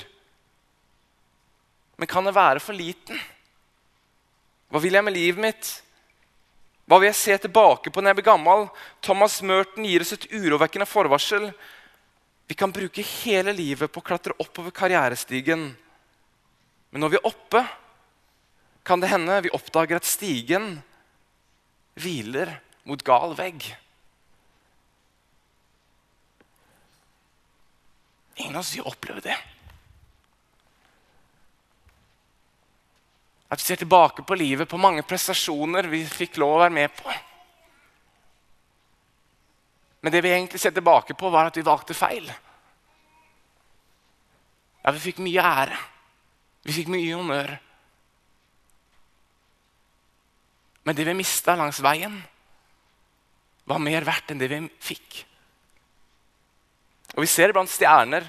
Men 1.96 2.12
kan 2.12 2.28
det 2.28 2.36
være 2.36 2.60
for 2.60 2.76
liten? 2.76 3.24
Hva 4.70 4.82
vil 4.82 4.96
jeg 4.98 5.06
med 5.06 5.14
livet 5.14 5.42
mitt? 5.42 5.70
Hva 6.86 7.00
vil 7.00 7.10
jeg 7.10 7.18
se 7.18 7.38
tilbake 7.46 7.90
på 7.90 8.02
når 8.02 8.12
jeg 8.12 8.18
blir 8.20 8.28
gammel? 8.28 8.68
Thomas 9.02 9.40
Merton 9.42 9.86
gir 9.86 10.04
oss 10.04 10.14
et 10.14 10.28
urovekkende 10.30 10.86
forvarsel. 10.86 11.48
Vi 12.46 12.54
kan 12.58 12.74
bruke 12.74 13.02
hele 13.22 13.54
livet 13.54 13.90
på 13.90 14.02
å 14.02 14.06
klatre 14.06 14.36
oppover 14.42 14.74
karrierestigen. 14.74 15.68
Men 16.94 17.02
når 17.02 17.14
vi 17.14 17.18
er 17.18 17.26
oppe, 17.26 17.64
kan 18.86 19.02
det 19.02 19.10
hende 19.10 19.40
vi 19.42 19.54
oppdager 19.54 19.98
at 19.98 20.06
stigen 20.06 20.76
hviler 21.98 22.54
mot 22.86 23.02
gal 23.02 23.34
vegg. 23.34 23.66
Ingen 28.36 28.54
av 28.54 28.62
oss 28.62 28.74
vil 28.76 28.86
oppleve 28.86 29.24
det. 29.24 29.34
At 33.48 33.60
vi 33.60 33.64
ser 33.64 33.78
tilbake 33.82 34.24
på 34.26 34.34
livet, 34.34 34.68
på 34.68 34.80
mange 34.80 35.04
prestasjoner 35.06 35.86
vi 35.90 36.02
fikk 36.06 36.40
lov 36.42 36.56
å 36.56 36.62
være 36.64 36.74
med 36.74 36.94
på. 36.98 37.14
Men 40.02 40.14
det 40.14 40.22
vi 40.22 40.32
egentlig 40.34 40.60
ser 40.62 40.74
tilbake 40.74 41.14
på, 41.18 41.30
var 41.30 41.48
at 41.48 41.56
vi 41.58 41.66
valgte 41.66 41.94
feil. 41.94 42.26
Ja, 44.82 44.92
vi 44.94 45.02
fikk 45.02 45.22
mye 45.22 45.42
ære. 45.42 45.78
Vi 46.66 46.74
fikk 46.74 46.90
mye 46.94 47.14
honnør. 47.14 47.52
Men 50.86 50.94
det 50.94 51.06
vi 51.08 51.16
mista 51.18 51.56
langs 51.58 51.80
veien, 51.82 52.20
var 53.66 53.82
mer 53.82 54.06
verdt 54.06 54.30
enn 54.30 54.38
det 54.38 54.50
vi 54.50 54.60
fikk. 54.78 55.24
Og 57.16 57.24
Vi 57.24 57.30
ser 57.30 57.54
blant 57.54 57.70
stjerner, 57.70 58.26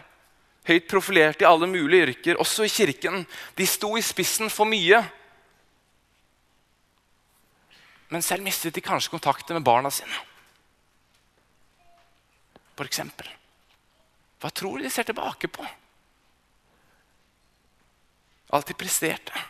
høyt 0.67 0.87
profilerte 0.89 1.45
i 1.45 1.47
alle 1.47 1.69
mulige 1.69 2.09
yrker, 2.09 2.39
også 2.41 2.67
i 2.67 2.71
kirken. 2.71 3.23
De 3.55 3.67
sto 3.67 3.93
i 3.97 4.03
spissen 4.05 4.51
for 4.51 4.69
mye. 4.69 4.99
Men 8.11 8.23
selv 8.23 8.45
mistet 8.45 8.75
de 8.75 8.83
kanskje 8.83 9.11
kontakten 9.11 9.57
med 9.57 9.65
barna 9.67 9.91
sine. 9.91 10.23
For 12.77 12.87
eksempel. 12.87 13.27
Hva 14.37 14.51
tror 14.53 14.77
de 14.77 14.85
de 14.85 14.93
ser 14.93 15.07
tilbake 15.07 15.49
på? 15.49 15.65
Alt 18.53 18.69
de 18.69 18.77
presterte. 18.77 19.45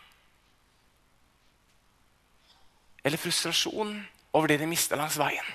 Eller 3.04 3.20
frustrasjon 3.22 4.00
over 4.34 4.48
det 4.52 4.62
de 4.62 4.70
mista 4.70 4.98
langs 4.98 5.20
veien. 5.20 5.46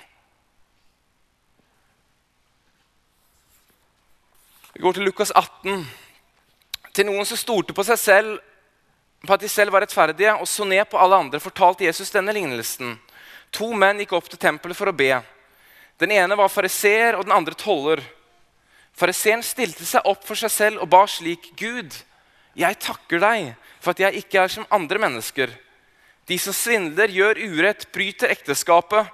Vi 4.73 4.81
går 4.81 4.93
til 4.93 5.05
Lukas 5.05 5.29
18. 5.37 5.83
Til 6.97 7.05
noen 7.05 7.27
som 7.29 7.37
stolte 7.37 7.75
på 7.77 7.83
seg 7.85 7.99
selv, 8.01 8.39
på 9.21 9.35
at 9.35 9.43
de 9.43 9.49
selv 9.51 9.69
var 9.69 9.83
rettferdige, 9.85 10.33
og 10.33 10.49
så 10.49 10.65
ned 10.65 10.87
på 10.89 10.97
alle 10.97 11.19
andre, 11.21 11.41
fortalte 11.41 11.85
Jesus 11.85 12.09
denne 12.09 12.33
lignelsen. 12.33 12.95
To 13.53 13.69
menn 13.77 14.01
gikk 14.01 14.15
opp 14.17 14.31
til 14.33 14.41
tempelet 14.41 14.77
for 14.79 14.89
å 14.89 14.95
be. 14.97 15.11
Den 16.01 16.15
ene 16.17 16.39
var 16.39 16.49
fariseer, 16.49 17.19
og 17.19 17.27
den 17.27 17.35
andre 17.37 17.53
toller. 17.53 18.01
Fariseeren 18.97 19.45
stilte 19.45 19.85
seg 19.85 20.09
opp 20.09 20.25
for 20.25 20.41
seg 20.41 20.49
selv 20.49 20.81
og 20.81 20.89
ba 20.89 21.05
slik.: 21.05 21.51
Gud, 21.53 21.93
jeg 22.57 22.81
takker 22.81 23.21
deg 23.21 23.53
for 23.77 23.93
at 23.93 24.01
jeg 24.01 24.25
ikke 24.25 24.41
er 24.41 24.57
som 24.57 24.69
andre 24.73 25.05
mennesker. 25.05 25.53
De 26.25 26.41
som 26.41 26.53
svindler, 26.53 27.13
gjør 27.13 27.45
urett, 27.45 27.91
bryter 27.93 28.33
ekteskapet. 28.33 29.05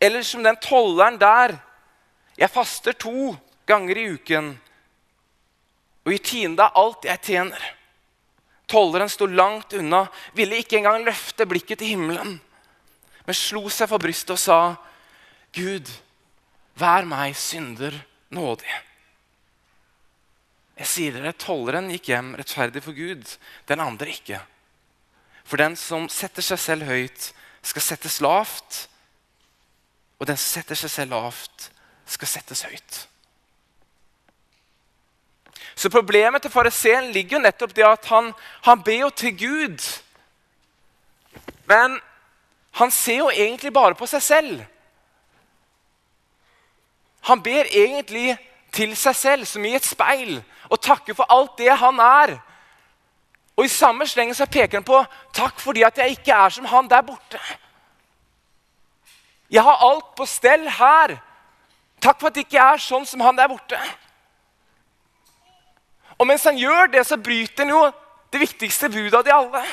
Eller 0.00 0.24
som 0.24 0.40
den 0.42 0.56
tolleren 0.56 1.20
der. 1.20 1.58
Jeg 2.40 2.48
faster 2.48 2.96
to 2.96 3.34
ganger 3.68 3.98
i 4.00 4.12
uken 4.16 4.54
og 6.04 6.12
gi 6.12 6.20
tiende 6.20 6.66
av 6.66 6.78
alt 6.78 7.08
jeg 7.08 7.22
tjener. 7.24 7.66
Tolleren 8.70 9.10
sto 9.12 9.26
langt 9.28 9.74
unna, 9.76 10.06
ville 10.36 10.60
ikke 10.60 10.78
engang 10.80 11.04
løfte 11.04 11.46
blikket 11.48 11.80
til 11.80 11.94
himmelen, 11.94 12.38
men 13.24 13.36
slo 13.36 13.68
seg 13.72 13.88
for 13.88 14.00
brystet 14.00 14.34
og 14.36 14.40
sa, 14.40 14.58
Gud, 15.54 15.88
vær 16.80 17.06
meg 17.08 17.36
synder 17.38 17.96
nådig. 18.34 18.80
Jeg 20.74 20.90
sier 20.90 21.14
dere, 21.14 21.32
Tolleren 21.38 21.92
gikk 21.92 22.10
hjem 22.10 22.32
rettferdig 22.38 22.82
for 22.82 22.96
Gud, 22.96 23.22
den 23.68 23.84
andre 23.84 24.10
ikke. 24.10 24.40
For 25.44 25.60
den 25.60 25.76
som 25.78 26.08
setter 26.10 26.42
seg 26.42 26.60
selv 26.60 26.88
høyt, 26.88 27.30
skal 27.64 27.84
settes 27.84 28.18
lavt. 28.24 28.84
Og 30.18 30.26
den 30.28 30.38
som 30.40 30.58
setter 30.58 30.78
seg 30.78 30.92
selv 30.92 31.14
lavt, 31.14 31.68
skal 32.10 32.30
settes 32.30 32.64
høyt. 32.66 33.04
Så 35.74 35.90
problemet 35.90 36.42
til 36.42 36.50
fariseen 36.50 37.10
ligger 37.12 37.38
jo 37.38 37.42
nettopp 37.42 37.74
det 37.76 37.86
at 37.86 38.06
han, 38.06 38.32
han 38.62 38.82
ber 38.82 39.00
jo 39.06 39.10
til 39.10 39.38
Gud. 39.38 39.86
Men 41.66 41.98
han 42.78 42.90
ser 42.90 43.18
jo 43.18 43.30
egentlig 43.30 43.72
bare 43.72 43.94
på 43.94 44.06
seg 44.06 44.22
selv. 44.22 44.64
Han 47.24 47.42
ber 47.42 47.70
egentlig 47.72 48.36
til 48.72 48.96
seg 48.96 49.16
selv, 49.16 49.44
som 49.46 49.64
i 49.64 49.74
et 49.74 49.86
speil, 49.86 50.42
og 50.68 50.80
takker 50.82 51.14
for 51.14 51.30
alt 51.32 51.58
det 51.58 51.72
han 51.78 52.00
er. 52.00 52.36
Og 53.56 53.64
I 53.64 53.70
samme 53.70 54.06
sleng 54.06 54.34
så 54.34 54.46
peker 54.50 54.80
han 54.80 54.86
på 54.86 54.98
takk 55.34 55.60
fordi 55.62 55.84
at 55.86 55.98
jeg 55.98 56.18
ikke 56.18 56.34
er 56.34 56.50
som 56.50 56.66
han 56.68 56.90
der 56.90 57.04
borte. 57.06 57.38
Jeg 59.50 59.62
har 59.62 59.84
alt 59.86 60.14
på 60.16 60.26
stell 60.26 60.66
her. 60.68 61.14
Takk 62.02 62.20
for 62.20 62.28
at 62.28 62.36
jeg 62.36 62.48
ikke 62.48 62.64
er 62.72 62.82
sånn 62.82 63.06
som 63.06 63.22
han 63.22 63.38
der 63.38 63.48
borte. 63.48 63.78
Og 66.18 66.26
mens 66.26 66.44
han 66.46 66.58
gjør 66.58 66.92
det, 66.92 67.06
så 67.06 67.16
bryter 67.16 67.64
han 67.64 67.72
jo 67.74 67.82
det 68.32 68.40
viktigste 68.42 68.90
budet 68.90 69.14
av 69.18 69.24
de 69.26 69.34
alle. 69.34 69.64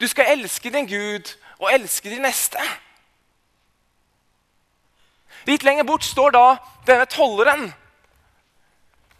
Du 0.00 0.08
skal 0.08 0.32
elske 0.34 0.72
din 0.72 0.88
Gud 0.88 1.30
og 1.58 1.70
elske 1.72 2.10
din 2.10 2.24
neste. 2.24 2.60
Litt 5.48 5.64
lenger 5.64 5.84
bort 5.84 6.04
står 6.04 6.34
da 6.34 6.44
denne 6.88 7.06
tolleren, 7.10 7.68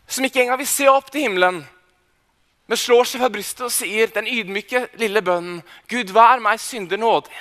som 0.09 0.25
ikke 0.25 0.43
engang 0.43 0.61
vil 0.61 0.69
se 0.69 0.89
opp 0.89 1.11
til 1.13 1.27
himmelen, 1.27 1.63
men 2.67 2.81
slår 2.81 3.09
seg 3.09 3.21
fra 3.21 3.29
brystet 3.33 3.67
og 3.67 3.73
sier 3.73 4.13
den 4.13 4.29
ydmyke 4.29 4.87
lille 5.01 5.21
bønnen 5.25 5.61
Gud, 5.91 6.13
vær 6.17 6.41
meg 6.41 6.61
synder 6.61 7.01
nådig. 7.01 7.37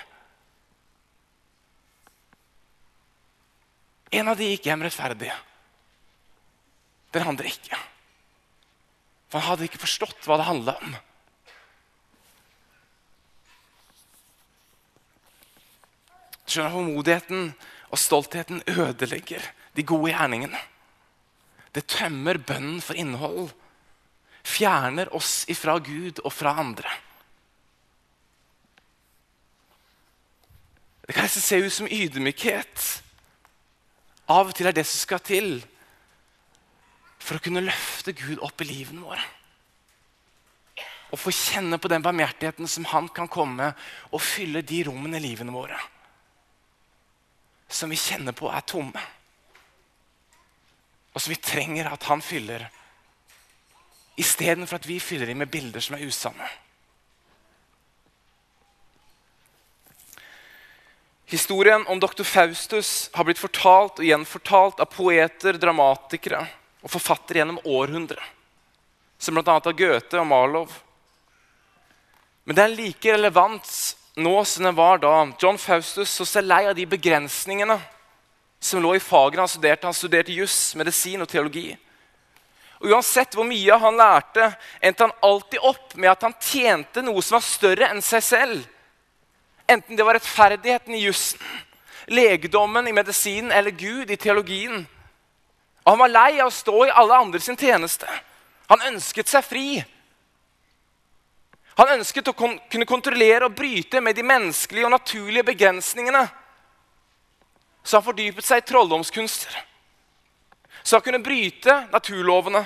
En 4.14 4.30
av 4.30 4.38
de 4.38 4.52
gikk 4.52 4.68
hjem 4.68 4.84
rettferdig. 4.86 5.32
Den 7.16 7.32
andre 7.32 7.50
ikke. 7.50 7.80
For 9.34 9.42
han 9.42 9.56
hadde 9.56 9.66
ikke 9.66 9.82
forstått 9.82 10.28
hva 10.30 10.36
det 10.38 10.46
handla 10.46 10.76
om. 10.78 10.92
Skjønner 16.46 16.76
Håndmodigheten 16.76 17.48
og 17.90 17.98
stoltheten 17.98 18.62
ødelegger 18.70 19.42
de 19.74 19.88
gode 19.90 20.12
gjerningene. 20.12 20.62
Det 21.74 21.88
tømmer 21.90 22.38
bønnen 22.38 22.78
for 22.86 22.94
innhold. 22.94 23.50
Fjerner 24.46 25.10
oss 25.18 25.48
ifra 25.50 25.80
Gud 25.82 26.22
og 26.22 26.30
fra 26.30 26.54
andre. 26.62 26.94
Det 31.10 31.18
kan 31.18 31.26
se 31.26 31.58
ut 31.58 31.74
som 31.74 31.90
ydmykhet. 31.90 32.90
Av 34.30 34.46
og 34.46 34.54
til 34.54 34.70
er 34.70 34.78
det 34.78 34.86
som 34.86 35.08
skal 35.08 35.26
til 35.26 35.56
for 37.24 37.40
å 37.40 37.44
kunne 37.44 37.64
løfte 37.64 38.16
Gud 38.18 38.42
opp 38.44 38.62
i 38.62 38.68
livene 38.68 39.06
våre. 39.06 39.24
Og 41.14 41.22
få 41.22 41.32
kjenne 41.32 41.78
på 41.80 41.92
den 41.92 42.04
barmhjertigheten 42.04 42.68
som 42.68 42.88
han 42.92 43.08
kan 43.14 43.30
komme 43.32 43.72
og 44.12 44.24
fylle 44.24 44.64
de 44.66 44.82
rommene 44.90 45.20
i 45.22 45.28
livene 45.28 45.54
våre 45.56 45.80
som 47.74 47.90
vi 47.90 47.98
kjenner 47.98 48.36
på 48.38 48.50
er 48.54 48.66
tomme. 48.70 49.02
Og 51.14 51.22
som 51.22 51.34
vi 51.34 51.42
trenger 51.42 51.90
at 51.90 52.06
han 52.10 52.22
fyller, 52.22 52.68
istedenfor 54.18 54.78
at 54.78 54.88
vi 54.88 55.00
fyller 55.02 55.30
dem 55.30 55.42
med 55.42 55.52
bilder 55.54 55.82
som 55.82 55.98
er 55.98 56.06
usanne. 56.06 56.50
Historien 61.34 61.86
om 61.90 62.02
doktor 62.02 62.28
Faustus 62.30 63.10
har 63.16 63.26
blitt 63.26 63.42
fortalt 63.42 64.02
og 64.02 64.06
gjenfortalt 64.06 64.84
av 64.84 64.92
poeter, 64.94 65.58
dramatikere 65.58 66.44
og 66.84 66.92
forfattere 66.92 67.42
gjennom 67.42 67.62
århundre, 67.64 68.20
som 69.18 69.36
bl.a. 69.36 69.56
av 69.56 69.76
Goethe 69.78 70.20
og 70.20 70.28
Marlow. 70.28 70.68
Men 72.44 72.58
det 72.58 72.64
er 72.64 72.76
like 72.76 73.14
relevant 73.16 73.70
nå 74.20 74.36
som 74.46 74.68
den 74.68 74.76
var 74.76 75.00
da. 75.02 75.14
John 75.40 75.58
Faustus 75.58 76.12
så 76.12 76.28
seg 76.28 76.46
lei 76.46 76.66
av 76.68 76.76
de 76.78 76.86
begrensningene 76.86 77.80
som 78.64 78.84
lå 78.84 78.96
i 78.96 79.04
fagene 79.04 79.44
han 79.44 79.52
studerte. 79.52 79.88
Han 79.88 79.96
studerte 79.96 80.36
juss, 80.36 80.76
medisin 80.80 81.24
og 81.24 81.32
teologi. 81.32 81.72
Og 82.84 82.92
Uansett 82.92 83.36
hvor 83.36 83.48
mye 83.48 83.80
han 83.80 83.96
lærte, 84.00 84.50
endte 84.84 85.08
han 85.08 85.16
alltid 85.24 85.64
opp 85.64 85.96
med 85.96 86.12
at 86.12 86.24
han 86.28 86.36
tjente 86.36 87.04
noe 87.04 87.24
som 87.24 87.38
var 87.38 87.46
større 87.48 87.90
enn 87.92 88.04
seg 88.04 88.26
selv. 88.28 88.66
Enten 89.72 89.96
det 89.96 90.04
var 90.04 90.18
rettferdigheten 90.20 90.96
i 90.98 91.06
jussen, 91.06 91.40
legedommen 92.12 92.88
i 92.88 92.96
medisinen 92.96 93.54
eller 93.56 93.72
Gud 93.72 94.12
i 94.12 94.20
teologien. 94.20 94.84
Og 95.84 95.92
han 95.92 96.00
var 96.00 96.14
lei 96.14 96.40
av 96.40 96.48
å 96.48 96.56
stå 96.56 96.86
i 96.88 96.94
alle 96.94 97.18
andre 97.26 97.42
sin 97.44 97.60
tjeneste. 97.60 98.08
Han 98.72 98.86
ønsket 98.94 99.28
seg 99.28 99.44
fri. 99.46 99.68
Han 101.76 101.96
ønsket 101.98 102.30
å 102.30 102.36
kunne 102.38 102.88
kontrollere 102.88 103.50
og 103.50 103.58
bryte 103.58 104.02
med 104.02 104.16
de 104.16 104.24
menneskelige 104.24 104.88
og 104.88 104.94
naturlige 104.94 105.48
begrensningene. 105.52 106.24
Så 107.84 107.98
han 107.98 108.06
fordypet 108.06 108.48
seg 108.48 108.62
i 108.62 108.68
trolldomskunster. 108.70 109.58
Så 110.84 110.96
han 110.96 111.04
kunne 111.04 111.24
bryte 111.24 111.76
naturlovene, 111.92 112.64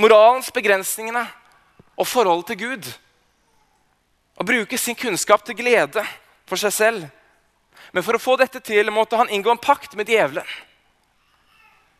moralens 0.00 0.50
begrensningene 0.52 1.24
og 1.94 2.08
forholdet 2.08 2.52
til 2.52 2.60
Gud. 2.66 2.92
Og 4.34 4.48
bruke 4.48 4.78
sin 4.78 4.98
kunnskap 4.98 5.44
til 5.46 5.56
glede 5.56 6.02
for 6.48 6.60
seg 6.60 6.74
selv. 6.74 7.08
Men 7.94 8.02
for 8.02 8.18
å 8.18 8.22
få 8.22 8.36
dette 8.40 8.60
til 8.64 8.90
måtte 8.90 9.16
han 9.16 9.30
inngå 9.30 9.52
en 9.52 9.62
pakt 9.62 9.94
med 9.94 10.10
djevelen. 10.10 10.46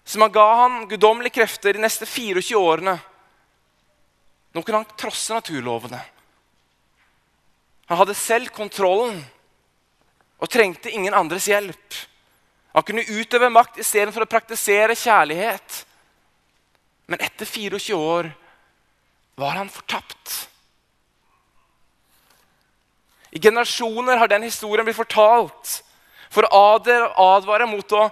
Som 0.04 0.24
han 0.24 0.32
ga 0.32 0.46
han 0.54 0.88
guddommelige 0.88 1.38
krefter 1.40 1.76
de 1.76 1.84
neste 1.84 2.06
24 2.06 2.58
årene. 2.60 2.98
Nå 4.54 4.62
kunne 4.62 4.82
han 4.82 4.98
trosse 5.00 5.34
naturlovene. 5.34 6.00
Han 7.88 8.00
hadde 8.00 8.16
selv 8.16 8.52
kontrollen 8.54 9.18
og 10.40 10.50
trengte 10.52 10.92
ingen 10.92 11.16
andres 11.16 11.48
hjelp. 11.48 11.98
Han 12.74 12.84
kunne 12.86 13.06
utøve 13.06 13.50
makt 13.52 13.80
istedenfor 13.80 14.24
å 14.24 14.30
praktisere 14.30 14.96
kjærlighet. 14.98 15.84
Men 17.06 17.20
etter 17.24 17.48
24 17.48 17.96
år 17.96 18.30
var 19.40 19.56
han 19.58 19.72
fortapt. 19.72 20.48
I 23.34 23.40
generasjoner 23.42 24.20
har 24.20 24.30
den 24.30 24.46
historien 24.46 24.86
blitt 24.86 24.98
fortalt 24.98 25.80
for 26.30 26.46
å 26.46 26.64
advare 26.78 27.66
mot 27.66 27.94
å 27.98 28.06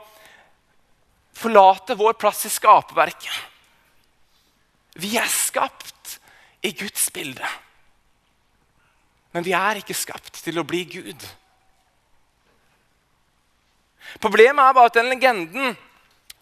forlate 1.32 1.96
vår 1.98 2.16
plass 2.20 2.46
i 2.46 2.52
skaperverket. 2.52 3.34
Vi 4.94 5.14
er 5.16 5.28
skapt 5.30 6.18
i 6.62 6.72
Guds 6.76 7.08
bilde. 7.12 7.46
Men 9.32 9.44
vi 9.44 9.54
er 9.56 9.80
ikke 9.80 9.96
skapt 9.96 10.42
til 10.44 10.60
å 10.60 10.66
bli 10.68 10.84
Gud. 10.92 11.24
Problemet 14.20 14.60
er 14.60 14.76
bare 14.76 14.90
at 14.90 14.98
den 14.98 15.08
legenden 15.08 15.72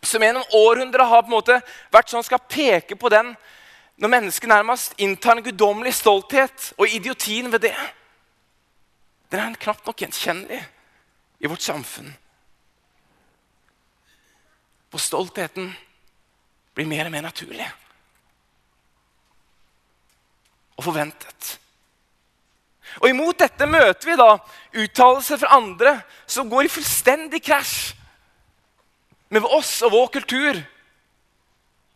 som 0.03 0.23
gjennom 0.25 0.57
århundrer 0.57 1.07
har 1.07 1.23
på 1.23 1.31
en 1.31 1.37
måte 1.37 1.61
vært 1.93 2.11
sånn 2.11 2.27
skal 2.27 2.43
peke 2.51 2.97
på 2.99 3.11
den 3.13 3.35
når 4.01 4.13
mennesket 4.15 4.49
nærmest 4.49 4.97
inntar 4.99 5.37
en 5.37 5.45
guddommelig 5.45 5.93
stolthet 5.99 6.71
og 6.81 6.89
idiotien 6.89 7.51
ved 7.53 7.69
det. 7.69 7.77
Den 9.31 9.53
er 9.53 9.61
knapt 9.61 9.87
nok 9.87 10.01
gjenkjennelig 10.01 10.61
i 11.41 11.51
vårt 11.51 11.63
samfunn. 11.63 12.09
Hvor 14.91 15.03
stoltheten 15.03 15.71
blir 16.75 16.89
mer 16.89 17.07
og 17.07 17.15
mer 17.15 17.27
naturlig 17.29 17.67
og 20.81 20.87
forventet. 20.87 21.59
Og 22.99 23.11
Imot 23.11 23.39
dette 23.39 23.69
møter 23.69 24.09
vi 24.09 24.17
da 24.19 24.31
uttalelser 24.81 25.39
fra 25.39 25.59
andre 25.59 25.99
som 26.27 26.49
går 26.51 26.67
i 26.67 26.73
fullstendig 26.73 27.43
krasj 27.45 27.93
med 29.31 29.47
oss 29.47 29.77
og 29.87 29.93
vår 29.95 30.09
kultur. 30.17 30.61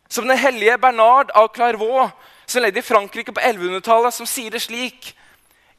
Som 0.09 0.29
den 0.29 0.39
hellige 0.39 0.77
Bernard 0.79 1.33
av 1.35 1.49
Clairvaux, 1.57 2.13
som 2.47 2.63
levde 2.63 2.79
i 2.79 2.87
Frankrike 2.87 3.33
på 3.33 3.41
1100-tallet, 3.41 4.15
som 4.15 4.29
sier 4.29 4.53
det 4.53 4.63
slik 4.63 5.15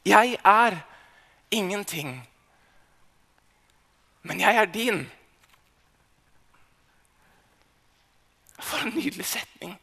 Jeg 0.06 0.36
er 0.44 0.76
ingenting, 1.54 2.20
men 4.22 4.40
jeg 4.42 4.58
er 4.58 4.66
din. 4.70 5.06
For 8.66 8.82
en 8.82 8.96
nydelig 8.96 9.28
setning. 9.30 9.76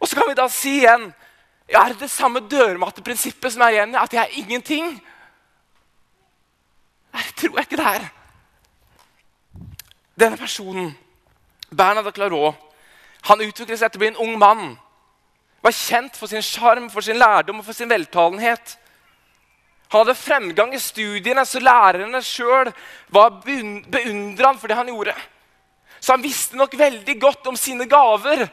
Og 0.00 0.08
så 0.08 0.18
kan 0.18 0.28
vi 0.28 0.36
da 0.36 0.48
si 0.52 0.80
igjen 0.80 1.08
er 1.66 1.92
det 1.92 2.04
det 2.04 2.10
samme 2.10 2.40
dørmatteprinsippet 2.46 3.52
som 3.52 3.64
er 3.66 3.74
igjen? 3.74 3.96
At 3.98 4.12
jeg 4.14 4.22
er 4.22 4.38
ingenting? 4.38 4.92
Nei, 7.12 7.22
det 7.22 7.34
tror 7.40 7.58
jeg 7.58 7.66
ikke 7.66 7.80
det 7.80 7.88
er. 7.90 8.06
Denne 10.16 10.38
personen, 10.38 10.92
Bernard 11.70 12.12
Clairot, 12.14 12.54
han 13.26 13.42
utviklet 13.42 13.80
seg 13.80 13.90
til 13.90 13.98
å 13.98 14.04
bli 14.04 14.10
en 14.12 14.20
ung 14.22 14.36
mann. 14.38 14.76
Var 15.64 15.74
kjent 15.74 16.16
for 16.16 16.30
sin 16.30 16.44
sjarm, 16.44 16.86
for 16.92 17.02
sin 17.02 17.18
lærdom 17.18 17.58
og 17.60 17.66
for 17.66 17.74
sin 17.74 17.90
veltalenhet. 17.90 18.76
Han 19.90 20.04
hadde 20.04 20.18
fremgang 20.18 20.74
i 20.74 20.82
studiene, 20.82 21.44
så 21.46 21.58
lærerne 21.62 22.22
sjøl 22.22 22.70
beundra 23.10 24.52
han 24.52 24.60
for 24.60 24.70
det 24.70 24.78
han 24.78 24.92
gjorde. 24.92 25.16
Så 26.00 26.12
han 26.12 26.22
visste 26.22 26.56
nok 26.56 26.78
veldig 26.78 27.20
godt 27.20 27.46
om 27.50 27.56
sine 27.56 27.88
gaver 27.90 28.46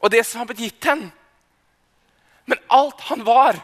og 0.00 0.10
det 0.12 0.24
som 0.26 0.40
har 0.40 0.48
blitt 0.48 0.64
gitt 0.64 0.88
henne. 0.88 1.10
Men 2.48 2.58
alt 2.72 3.00
han 3.10 3.20
var, 3.26 3.58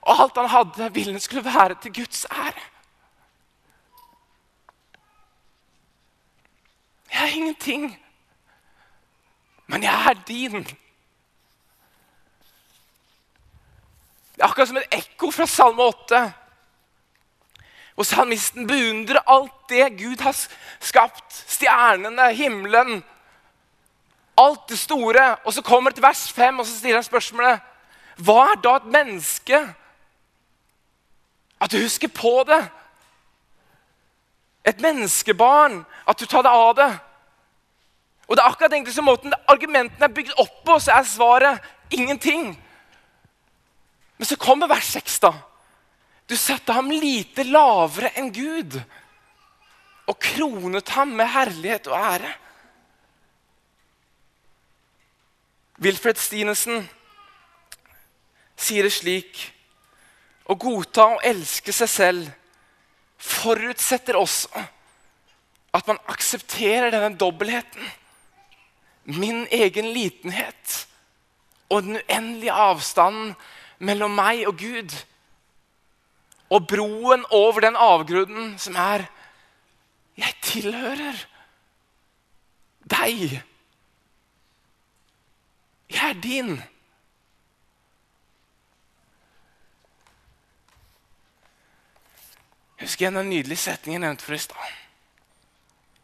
og 0.00 0.22
alt 0.24 0.36
han 0.36 0.50
hadde, 0.50 0.90
ville 0.92 1.14
han 1.14 1.22
skulle 1.22 1.44
være 1.46 1.74
til 1.80 1.94
Guds 2.00 2.26
ære. 2.26 2.66
Jeg 7.12 7.22
er 7.22 7.36
ingenting, 7.36 7.86
men 9.66 9.82
jeg 9.82 10.10
er 10.10 10.14
din. 10.28 10.64
Det 14.34 14.42
er 14.42 14.48
akkurat 14.48 14.68
som 14.68 14.80
et 14.80 14.94
ekko 15.00 15.30
fra 15.30 15.46
Salme 15.46 15.82
8. 15.82 16.20
Og 18.00 18.06
salmisten 18.06 18.64
beundrer 18.66 19.20
alt 19.28 19.68
det 19.68 19.98
Gud 19.98 20.22
har 20.24 20.36
skapt. 20.80 21.34
Stjernene, 21.48 22.30
himmelen, 22.32 23.02
alt 24.40 24.68
det 24.68 24.78
store. 24.78 25.36
Og 25.44 25.52
så 25.52 25.62
kommer 25.62 25.90
det 25.90 25.98
til 25.98 26.06
vers 26.06 26.32
5, 26.32 26.58
og 26.58 26.66
så 26.66 26.78
stiller 26.78 26.96
han 26.96 27.04
spørsmålet 27.04 27.60
Hva 28.16 28.38
er 28.52 28.62
da 28.64 28.72
et 28.76 28.88
menneske? 28.88 29.60
At 31.60 31.72
du 31.72 31.76
husker 31.76 32.08
på 32.08 32.32
det. 32.48 32.62
Et 34.64 34.80
menneskebarn. 34.80 35.84
At 36.08 36.20
du 36.20 36.24
tar 36.24 36.48
deg 36.48 36.56
av 36.56 36.72
det. 36.80 36.88
Og 38.28 38.36
det 38.36 38.42
er 38.42 38.48
akkurat 38.48 38.72
egentlig 38.72 38.94
som 38.96 39.04
måten 39.04 39.36
argumentene 39.48 40.08
er 40.08 40.16
bygd 40.16 40.32
opp 40.38 40.64
på, 40.64 40.78
så 40.78 40.96
er 40.96 41.04
svaret 41.04 41.70
ingenting. 41.90 42.54
Men 44.16 44.26
så 44.26 44.36
kommer 44.40 44.70
vers 44.72 44.88
6, 44.96 45.20
da. 45.20 45.34
Du 46.30 46.36
satte 46.38 46.72
ham 46.76 46.92
lite 46.94 47.42
lavere 47.42 48.12
enn 48.14 48.28
Gud 48.30 48.76
og 50.06 50.18
kronet 50.22 50.92
ham 50.94 51.10
med 51.18 51.26
herlighet 51.26 51.88
og 51.90 51.96
ære. 51.98 52.30
Wilfred 55.82 56.20
Stinesen 56.22 56.84
sier 58.60 58.86
det 58.86 58.94
slik 58.94 59.42
Å 60.50 60.54
godta 60.58 61.06
og 61.16 61.26
elske 61.26 61.74
seg 61.74 61.90
selv 61.90 62.30
forutsetter 63.20 64.18
også 64.18 64.62
at 65.76 65.86
man 65.86 66.00
aksepterer 66.10 66.90
denne 66.90 67.14
dobbeltheten. 67.18 67.84
Min 69.18 69.44
egen 69.50 69.90
litenhet 69.94 70.80
og 71.70 71.86
den 71.86 72.00
uendelige 72.00 72.54
avstanden 72.54 73.34
mellom 73.78 74.14
meg 74.18 74.46
og 74.50 74.58
Gud. 74.58 74.94
Og 76.50 76.66
broen 76.66 77.24
over 77.30 77.62
den 77.62 77.78
avgrunnen 77.78 78.58
som 78.58 78.76
er 78.76 79.06
Jeg 80.18 80.34
tilhører 80.42 81.16
deg. 82.90 83.40
Jeg 85.90 86.10
er 86.10 86.18
din. 86.20 86.56
Jeg 92.80 92.88
husker 92.88 93.08
en 93.08 93.20
den 93.20 93.30
nydelige 93.30 93.60
setningen 93.60 94.02
jeg 94.02 94.08
nevnte 94.08 94.26
for 94.26 94.34
i 94.36 94.42
stad. 94.42 94.76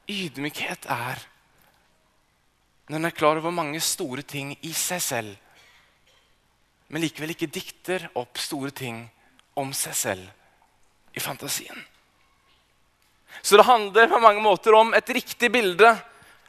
Ydmykhet 0.07 0.87
er 0.93 1.27
når 2.87 3.01
en 3.01 3.09
er 3.09 3.17
klar 3.19 3.41
over 3.41 3.51
mange 3.51 3.81
store 3.83 4.23
ting 4.23 4.53
i 4.63 4.71
seg 4.77 5.01
selv, 5.03 5.33
men 6.87 7.03
likevel 7.03 7.33
ikke 7.35 7.51
dikter 7.51 8.05
opp 8.15 8.39
store 8.39 8.71
ting 8.71 9.01
om 9.57 9.73
seg 9.75 9.97
selv 9.97 11.17
i 11.17 11.23
fantasien. 11.23 11.79
Så 13.43 13.57
det 13.57 13.67
handler 13.69 14.09
på 14.09 14.21
mange 14.21 14.43
måter 14.45 14.75
om 14.77 14.95
et 14.97 15.11
riktig 15.13 15.51
bilde 15.53 15.91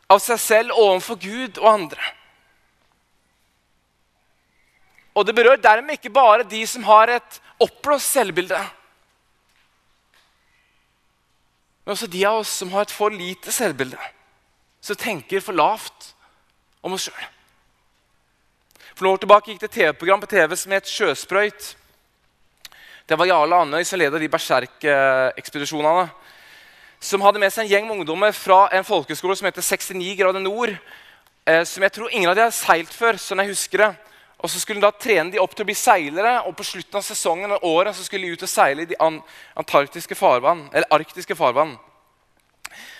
av 0.07 0.21
seg 0.23 0.39
selv 0.39 0.75
overfor 0.75 1.19
Gud 1.19 1.59
og 1.59 1.69
andre. 1.71 2.13
Og 5.17 5.25
det 5.25 5.35
berør 5.35 5.59
dermed 5.61 5.97
ikke 5.97 6.13
bare 6.13 6.45
de 6.47 6.61
som 6.69 6.85
har 6.85 7.09
et 7.15 7.39
oppblåst 7.63 8.13
selvbilde. 8.13 8.59
Men 11.85 11.95
også 11.95 12.09
de 12.11 12.21
av 12.27 12.43
oss 12.43 12.51
som 12.61 12.71
har 12.75 12.85
et 12.85 12.93
for 12.93 13.13
lite 13.13 13.51
selvbilde. 13.51 13.97
Som 14.83 14.99
tenker 14.99 15.41
for 15.41 15.57
lavt 15.57 16.11
om 16.85 16.93
oss 16.93 17.07
sjøl. 17.07 17.25
For 18.93 19.05
noen 19.05 19.17
år 19.17 19.21
tilbake 19.23 19.51
gikk 19.51 19.61
det 19.61 19.69
et 19.71 19.77
TV-program 19.77 20.21
på 20.23 20.29
TV 20.31 20.55
som 20.57 20.73
het 20.73 20.89
Sjøsprøyt. 20.89 21.73
Det 23.07 23.15
var 23.15 23.29
Jarle 23.29 23.55
Andøy 23.55 23.85
som 23.87 24.01
ledet 24.01 24.19
de 24.19 24.27
berserkekspedisjonene. 24.27 26.09
Som 26.99 27.21
hadde 27.23 27.39
med 27.39 27.53
seg 27.55 27.63
en 27.63 27.69
gjeng 27.71 27.85
med 27.87 28.01
ungdommer 28.01 28.33
fra 28.35 28.65
en 28.75 28.83
folkeskole 28.83 29.37
som 29.39 29.47
heter 29.47 29.63
69 29.63 30.17
grader 30.19 30.43
nord. 30.43 30.73
Eh, 31.47 31.63
som 31.63 31.85
jeg 31.85 31.93
tror 31.95 32.11
ingen 32.11 32.27
av 32.27 32.35
de 32.35 32.43
har 32.43 32.51
seilt 32.51 32.91
før. 32.91 33.15
sånn 33.15 33.39
jeg 33.45 33.53
husker 33.53 33.85
det. 33.85 33.89
Og 34.43 34.51
så 34.51 34.59
skulle 34.59 34.81
de 34.81 34.89
da 34.89 34.91
trene 34.91 35.31
de 35.31 35.39
opp 35.39 35.55
til 35.55 35.63
å 35.63 35.69
bli 35.71 35.77
seilere, 35.77 36.35
og 36.49 36.57
på 36.59 36.67
slutten 36.67 36.99
av 36.99 37.07
sesongen 37.07 37.55
og 37.55 37.63
året 37.63 37.95
så 37.95 38.03
skulle 38.03 38.27
de 38.27 38.35
ut 38.35 38.43
og 38.43 38.51
seile 38.51 38.83
i 38.83 38.91
de 38.91 38.99
antarktiske 38.99 40.15
farvann, 40.15 40.67
eller 40.73 40.91
arktiske 40.91 41.35
farvann. 41.35 41.77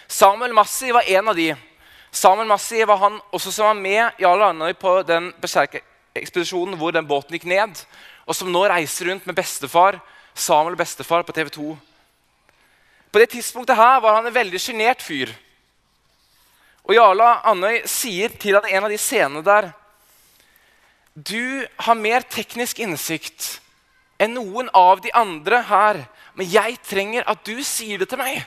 Samuel 0.08 0.56
Massi 0.56 0.96
var 0.96 1.04
en 1.04 1.28
av 1.28 1.36
de. 1.36 1.52
Samuel 2.12 2.48
Massi 2.48 2.80
var 2.88 3.04
han 3.04 3.20
også 3.36 3.52
som 3.52 3.68
var 3.68 3.82
med 3.84 4.24
Jarl 4.24 4.42
Arnøy 4.54 4.72
på 4.74 5.02
den 5.04 5.34
ekspedisjonen 5.44 6.80
hvor 6.80 6.96
den 6.96 7.06
båten 7.06 7.36
gikk 7.36 7.52
ned, 7.52 7.76
og 8.28 8.36
som 8.36 8.52
nå 8.52 8.66
reiser 8.68 9.08
rundt 9.08 9.26
med 9.26 9.36
bestefar, 9.38 10.02
Samuel 10.36 10.76
bestefar 10.78 11.24
på 11.26 11.34
TV 11.34 11.50
2. 11.56 11.68
På 13.12 13.22
det 13.22 13.32
tidspunktet 13.32 13.80
her 13.80 14.02
var 14.04 14.20
han 14.20 14.28
en 14.28 14.36
veldig 14.36 14.60
sjenert 14.62 15.02
fyr. 15.02 15.32
Og 16.88 16.96
Jarla 16.96 17.40
Andøy 17.48 17.82
sier 17.90 18.36
til 18.40 18.58
han 18.60 18.68
en 18.70 18.88
av 18.88 18.92
de 18.92 19.00
scenene 19.02 19.44
der 19.44 19.72
Du 21.18 21.66
har 21.82 21.98
mer 21.98 22.22
teknisk 22.22 22.80
innsikt 22.84 23.58
enn 24.22 24.36
noen 24.38 24.70
av 24.74 25.02
de 25.02 25.10
andre 25.14 25.64
her, 25.66 26.04
men 26.38 26.50
jeg 26.50 26.78
trenger 26.86 27.26
at 27.30 27.42
du 27.46 27.64
sier 27.66 28.02
det 28.02 28.10
til 28.12 28.22
meg. 28.22 28.44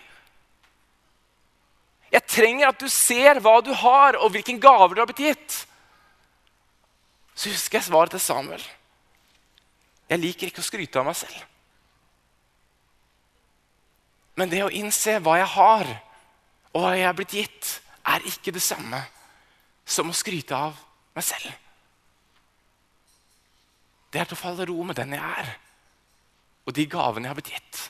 Jeg 2.10 2.26
trenger 2.26 2.70
at 2.70 2.78
du 2.78 2.88
ser 2.90 3.38
hva 3.42 3.60
du 3.62 3.70
har, 3.74 4.18
og 4.18 4.32
hvilken 4.34 4.58
gaver 4.62 4.94
du 4.94 5.02
har 5.02 5.10
blitt 5.10 5.22
gitt. 5.30 5.58
Så 7.34 7.50
husker 7.50 7.78
jeg 7.78 7.86
svaret 7.86 8.14
til 8.14 8.22
Samuel. 8.22 8.62
Jeg 10.10 10.18
liker 10.18 10.50
ikke 10.50 10.62
å 10.62 10.66
skryte 10.66 10.98
av 10.98 11.06
meg 11.06 11.18
selv. 11.18 11.38
Men 14.40 14.50
det 14.50 14.64
å 14.64 14.72
innse 14.74 15.18
hva 15.22 15.36
jeg 15.38 15.50
har, 15.54 15.90
og 16.72 16.82
hva 16.82 16.92
jeg 16.96 17.06
er 17.06 17.16
blitt 17.18 17.36
gitt, 17.36 17.72
er 18.10 18.26
ikke 18.26 18.54
det 18.54 18.62
samme 18.64 19.02
som 19.86 20.10
å 20.10 20.16
skryte 20.16 20.56
av 20.56 20.78
meg 21.14 21.26
selv. 21.26 21.50
Det 24.10 24.18
er 24.18 24.26
til 24.26 24.38
å 24.38 24.40
falle 24.40 24.66
ro 24.66 24.82
med 24.86 24.98
den 24.98 25.14
jeg 25.14 25.22
er, 25.22 25.54
og 26.66 26.74
de 26.74 26.86
gavene 26.90 27.28
jeg 27.28 27.30
har 27.30 27.38
blitt 27.38 27.54
gitt. 27.54 27.80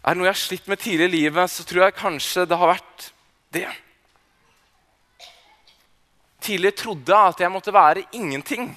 Er 0.00 0.14
det 0.14 0.18
noe 0.18 0.30
jeg 0.30 0.34
har 0.34 0.42
slitt 0.42 0.68
med 0.70 0.80
tidlig 0.80 1.06
i 1.10 1.14
livet, 1.18 1.52
så 1.52 1.66
tror 1.68 1.84
jeg 1.84 1.98
kanskje 2.00 2.46
det 2.48 2.58
har 2.58 2.72
vært 2.72 3.10
det. 3.54 3.66
Tidligere 6.40 6.80
trodde 6.80 7.12
jeg 7.12 7.34
at 7.34 7.42
jeg 7.44 7.52
måtte 7.52 7.76
være 7.76 8.06
ingenting 8.16 8.72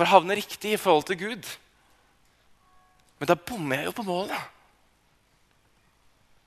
for 0.00 0.08
å 0.08 0.14
havne 0.14 0.38
riktig 0.38 0.70
i 0.72 0.80
forhold 0.80 1.10
til 1.10 1.18
Gud. 1.20 1.46
Men 3.20 3.28
da 3.28 3.34
bommer 3.36 3.82
jeg 3.82 3.90
jo 3.90 3.96
på 3.98 4.04
målet. 4.06 4.46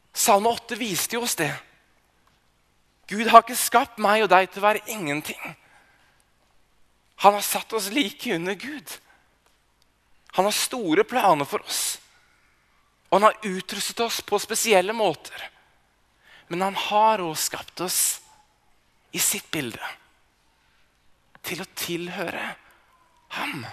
Salme 0.09 0.49
8 0.49 0.77
viste 0.79 1.13
jo 1.13 1.21
oss 1.27 1.37
det. 1.37 1.51
Gud 3.11 3.29
har 3.29 3.43
ikke 3.43 3.57
skapt 3.59 3.99
meg 4.01 4.23
og 4.23 4.31
deg 4.33 4.49
til 4.49 4.63
å 4.63 4.65
være 4.65 4.81
ingenting. 4.89 5.43
Han 7.21 7.37
har 7.37 7.45
satt 7.45 7.77
oss 7.77 7.91
like 7.93 8.33
under 8.33 8.57
Gud. 8.57 8.95
Han 10.33 10.49
har 10.49 10.57
store 10.57 11.05
planer 11.05 11.45
for 11.45 11.61
oss. 11.61 11.83
Og 13.11 13.19
han 13.19 13.27
har 13.29 13.53
utrustet 13.53 14.01
oss 14.01 14.17
på 14.25 14.41
spesielle 14.41 14.97
måter. 14.97 15.45
Men 16.49 16.65
han 16.71 16.81
har 16.89 17.21
også 17.21 17.51
skapt 17.51 17.85
oss 17.85 18.01
i 19.13 19.21
sitt 19.21 19.45
bilde. 19.53 19.93
Til 21.45 21.61
å 21.61 21.71
tilhøre 21.77 22.49
ham. 23.37 23.65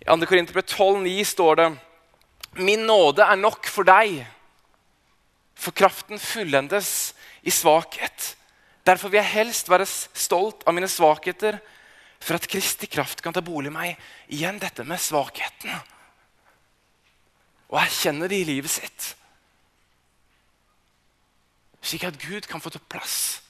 I 0.00 0.06
2. 0.08 0.26
Korinterbrev 0.26 0.64
12,9 0.64 1.24
står 1.24 1.60
det 1.60 1.68
Min 2.58 2.86
nåde 2.86 3.22
er 3.22 3.38
nok 3.38 3.68
for 3.70 3.86
deg, 3.86 4.22
for 5.58 5.74
kraften 5.76 6.18
fullendes 6.18 7.12
i 7.42 7.52
svakhet. 7.52 8.34
Derfor 8.86 9.12
vil 9.12 9.20
jeg 9.20 9.34
helst 9.34 9.68
være 9.68 9.86
stolt 9.86 10.64
av 10.66 10.74
mine 10.74 10.88
svakheter, 10.88 11.58
for 12.18 12.38
at 12.38 12.48
Kristi 12.50 12.88
kraft 12.90 13.20
kan 13.22 13.34
ta 13.36 13.42
bolig 13.44 13.70
i 13.70 13.74
meg. 13.74 14.08
Igjen 14.32 14.58
dette 14.58 14.86
med 14.86 15.00
svakheten. 15.02 15.76
Og 17.68 17.78
erkjenne 17.82 18.30
det 18.30 18.40
i 18.40 18.48
livet 18.48 18.72
sitt. 18.72 19.12
Slik 21.84 22.08
at 22.08 22.18
Gud 22.18 22.48
kan 22.48 22.64
få 22.64 22.72
til 22.72 22.82
plass. 22.90 23.42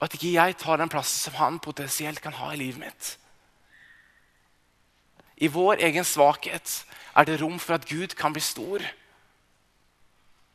Og 0.00 0.06
at 0.08 0.14
ikke 0.16 0.32
jeg 0.32 0.56
tar 0.56 0.80
den 0.80 0.88
plassen 0.88 1.28
som 1.28 1.36
han 1.36 1.58
potensielt 1.60 2.22
kan 2.24 2.32
ha 2.40 2.52
i 2.52 2.60
livet 2.60 2.80
mitt. 2.80 3.10
I 5.36 5.48
vår 5.52 5.84
egen 5.84 6.04
svakhet 6.04 6.72
er 7.16 7.28
det 7.28 7.40
rom 7.40 7.58
for 7.60 7.76
at 7.76 7.88
Gud 7.88 8.16
kan 8.16 8.32
bli 8.32 8.42
stor. 8.44 8.84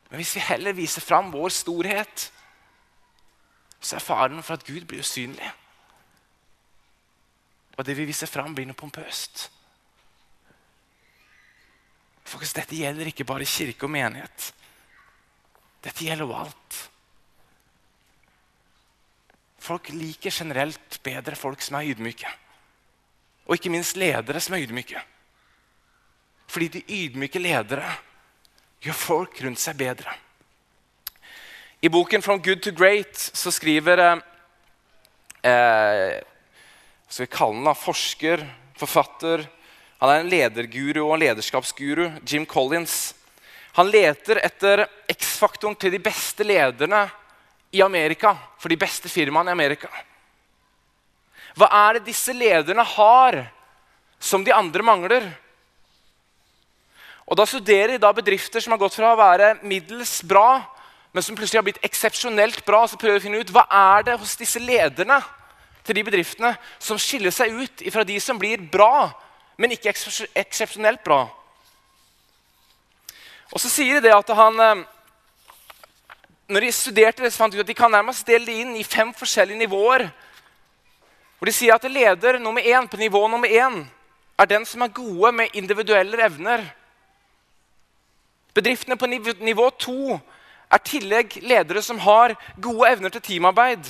Men 0.10 0.21
hvis 0.21 0.36
vi 0.36 0.47
heller 0.47 0.73
viser 0.73 1.01
fram 1.01 1.31
vår 1.34 1.53
storhet, 1.53 2.31
så 3.81 3.95
er 3.95 4.05
faren 4.05 4.41
for 4.43 4.58
at 4.58 4.65
Gud 4.65 4.86
blir 4.89 5.05
usynlig. 5.05 5.51
Og 7.77 7.86
det 7.86 7.97
vi 7.97 8.08
viser 8.08 8.29
fram, 8.29 8.55
blir 8.55 8.65
noe 8.65 8.77
pompøst. 8.77 9.49
Folkens, 12.25 12.55
dette 12.58 12.77
gjelder 12.77 13.12
ikke 13.12 13.27
bare 13.27 13.45
kirke 13.45 13.86
og 13.86 13.93
menighet. 13.93 14.53
Dette 15.84 16.05
gjelder 16.05 16.25
jo 16.25 16.38
alt. 16.39 16.77
Folk 19.65 19.89
liker 19.89 20.30
generelt 20.30 20.99
bedre 21.01 21.38
folk 21.38 21.63
som 21.65 21.80
er 21.80 21.88
ydmyke. 21.89 22.30
Og 23.49 23.58
ikke 23.58 23.71
minst 23.73 23.97
ledere 23.97 24.41
som 24.41 24.54
er 24.54 24.65
ydmyke. 24.65 25.01
Fordi 26.45 26.67
de 26.75 26.84
ydmyke 26.86 27.41
ledere 27.41 27.88
gjør 28.86 28.97
folk 28.99 29.41
rundt 29.41 29.62
seg 29.62 29.80
bedre. 29.80 30.13
I 31.82 31.89
boken 31.89 32.21
'From 32.21 32.41
Good 32.41 32.62
to 32.62 32.71
Great' 32.71 33.17
så 33.34 33.51
skriver 33.51 33.99
eh, 33.99 34.21
eh 35.43 36.21
skal 37.10 37.25
vi 37.25 37.36
kalle 37.38 37.56
han 37.56 37.65
da, 37.65 37.73
forsker, 37.73 38.41
forfatter 38.78 39.47
Han 40.01 40.10
er 40.10 40.19
en 40.19 40.30
lederguru 40.30 41.06
og 41.08 41.13
en 41.13 41.19
lederskapsguru. 41.19 42.12
Jim 42.28 42.45
Collins. 42.45 43.15
Han 43.73 43.89
leter 43.89 44.36
etter 44.43 44.86
X-faktoren 45.08 45.75
til 45.75 45.91
de 45.91 45.99
beste 45.99 46.43
lederne 46.43 47.10
i 47.76 47.84
Amerika. 47.84 48.36
For 48.60 48.72
de 48.72 48.80
beste 48.80 49.12
firmaene 49.12 49.52
i 49.52 49.58
Amerika. 49.58 49.92
Hva 51.56 51.70
er 51.88 51.98
det 51.98 52.10
disse 52.10 52.34
lederne 52.36 52.84
har 52.96 53.40
som 54.20 54.44
de 54.44 54.54
andre 54.56 54.84
mangler? 54.84 55.28
Og 57.26 57.38
Da 57.38 57.46
studerer 57.46 57.96
de 57.96 58.02
da 58.02 58.12
bedrifter 58.14 58.62
som 58.62 58.76
har 58.76 58.82
gått 58.82 58.98
fra 58.98 59.14
å 59.14 59.20
være 59.20 59.56
middels 59.66 60.20
bra, 60.28 60.62
men 61.14 61.24
som 61.24 61.36
plutselig 61.36 61.58
har 61.58 61.66
blitt 61.66 61.86
eksepsjonelt 61.86 62.66
bra. 62.68 62.84
Så 62.88 63.00
prøver 63.00 63.18
de 63.18 63.24
å 63.24 63.26
finne 63.26 63.40
ut 63.42 63.54
hva 63.56 63.66
er 63.72 64.06
det 64.06 64.20
hos 64.20 64.36
disse 64.38 64.60
lederne 64.60 65.22
til 65.86 65.98
de 65.98 66.04
bedriftene 66.06 66.56
som 66.82 67.00
skiller 67.02 67.34
seg 67.34 67.54
ut 67.56 67.86
fra 67.94 68.04
de 68.06 68.20
som 68.22 68.38
blir 68.42 68.62
bra, 68.72 69.10
men 69.58 69.74
ikke 69.74 69.94
eksepsjonelt 70.36 71.04
bra. 71.06 71.24
Og 73.54 73.62
så 73.62 73.70
sier 73.72 74.02
de 74.02 74.10
det 74.10 74.16
at 74.16 74.32
han 74.36 74.60
eh, 74.60 74.84
Når 76.47 76.62
de 76.62 76.71
studerte 76.71 77.23
det, 77.23 77.31
så 77.34 77.41
fant 77.41 77.53
de 77.53 77.58
ut 77.58 77.65
at 77.65 77.69
de 77.71 77.77
kan 77.77 77.91
nærmest 77.91 78.27
dele 78.27 78.45
det 78.45 78.60
inn 78.62 78.75
i 78.77 78.86
fem 78.86 79.13
forskjellige 79.17 79.63
nivåer 79.65 80.10
hvor 81.36 81.49
de 81.49 81.53
sier 81.53 81.75
at 81.75 81.84
leder 81.91 82.39
nummer 82.39 82.63
én 82.63 82.88
på 82.88 82.97
nivå 82.97 83.19
nummer 83.27 83.49
én 83.49 83.81
er 84.39 84.47
den 84.49 84.65
som 84.65 84.81
er 84.81 84.93
gode 84.93 85.31
med 85.31 85.53
individuelle 85.53 86.17
evner. 86.23 86.63
Bedriftene 88.55 88.97
på 88.97 89.08
nivå 89.08 89.69
to 89.79 90.15
er 90.71 90.84
tillegg 90.84 91.36
ledere 91.43 91.84
som 91.84 91.99
har 91.99 92.36
gode 92.58 92.89
evner 92.89 93.12
til 93.13 93.21
teamarbeid. 93.21 93.84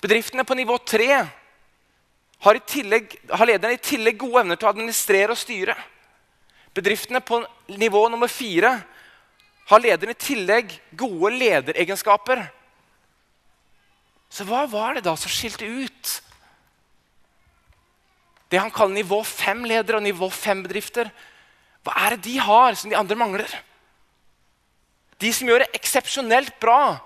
Bedriftene 0.00 0.44
på 0.44 0.54
nivå 0.54 0.78
tre 0.78 1.10
har, 1.12 2.60
har 3.36 3.46
lederne 3.46 3.74
i 3.76 3.82
tillegg 3.82 4.18
gode 4.18 4.42
evner 4.42 4.56
til 4.56 4.68
å 4.68 4.72
administrere 4.72 5.34
og 5.34 5.40
styre. 5.40 5.76
Bedriftene 6.74 7.20
på 7.20 7.42
nivå 7.78 8.08
nummer 8.08 8.32
fire 8.32 8.78
har 9.68 9.82
lederen 9.84 10.14
i 10.14 10.22
tillegg 10.22 10.72
gode 10.96 11.34
lederegenskaper 11.36 12.46
så 14.28 14.44
hva 14.44 14.66
var 14.68 14.96
det 14.96 15.06
da 15.06 15.14
som 15.16 15.32
skilte 15.32 15.64
ut? 15.64 16.10
Det 18.48 18.60
han 18.60 18.72
kaller 18.72 19.00
nivå 19.00 19.22
5-ledere 19.24 20.00
og 20.00 20.04
nivå 20.04 20.28
5-bedrifter. 20.32 21.10
Hva 21.84 21.96
er 22.04 22.16
det 22.16 22.28
de 22.28 22.36
har 22.40 22.76
som 22.76 22.92
de 22.92 22.96
andre 22.96 23.16
mangler? 23.18 23.48
De 25.20 25.32
som 25.34 25.48
gjør 25.48 25.64
det 25.64 25.72
eksepsjonelt 25.76 26.56
bra. 26.60 26.98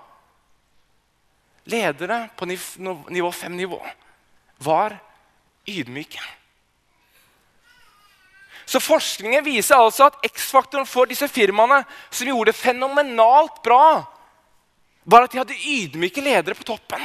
Ledere 1.71 2.25
på 2.35 2.47
nivå 2.47 3.31
5-nivå 3.31 3.79
var 4.63 4.99
ydmyke. 5.67 6.19
Så 8.73 8.79
Forskningen 8.81 9.43
viser 9.45 9.77
altså 9.77 10.07
at 10.09 10.15
X-faktoren 10.25 10.87
for 10.89 11.05
disse 11.05 11.27
firmaene 11.29 11.83
som 12.09 12.25
gjorde 12.25 12.49
det 12.49 12.57
fenomenalt 12.57 13.59
bra, 13.61 14.01
var 15.05 15.27
at 15.27 15.33
de 15.33 15.37
hadde 15.37 15.57
ydmyke 15.59 16.23
ledere 16.25 16.57
på 16.57 16.65
toppen. 16.65 17.03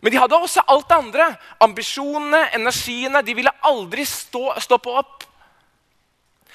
Men 0.00 0.14
de 0.14 0.20
hadde 0.22 0.38
også 0.38 0.62
alt 0.70 0.86
det 0.86 1.00
andre. 1.00 1.26
Ambisjonene, 1.66 2.44
energiene. 2.54 3.24
De 3.26 3.34
ville 3.34 3.56
aldri 3.66 4.06
stå, 4.06 4.54
stoppe 4.62 4.94
opp. 5.02 5.26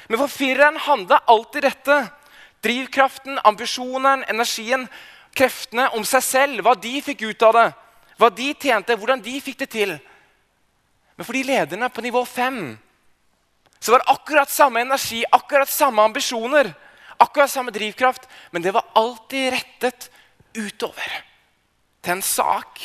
Men 0.07 0.21
for 0.21 0.31
fireren 0.31 0.79
handla 0.87 1.19
alltid 1.27 1.67
dette. 1.67 1.99
Drivkraften, 2.63 3.41
ambisjonen, 3.43 4.23
energien, 4.31 4.87
kreftene 5.35 5.91
om 5.97 6.07
seg 6.07 6.23
selv. 6.23 6.63
Hva 6.63 6.79
de 6.79 6.95
fikk 7.03 7.27
ut 7.27 7.45
av 7.49 7.59
det. 7.59 7.69
Hva 8.15 8.31
de 8.31 8.53
tjente, 8.55 8.95
hvordan 8.95 9.21
de 9.21 9.39
fikk 9.43 9.65
det 9.65 9.73
til. 9.75 9.97
Men 11.15 11.25
for 11.27 11.37
de 11.37 11.43
lederne 11.47 11.89
på 11.89 12.03
nivå 12.03 12.25
fem 12.27 12.77
så 13.79 13.91
var 13.91 14.01
det 14.01 14.11
akkurat 14.15 14.49
samme 14.49 14.81
energi, 14.81 15.21
akkurat 15.31 15.69
samme 15.69 16.01
ambisjoner, 16.01 16.71
akkurat 17.17 17.51
samme 17.51 17.71
drivkraft, 17.71 18.27
men 18.51 18.61
det 18.61 18.71
var 18.73 18.87
alltid 18.93 19.51
rettet 19.53 20.09
utover. 20.57 21.11
Til 22.01 22.17
en 22.17 22.23
sak, 22.25 22.81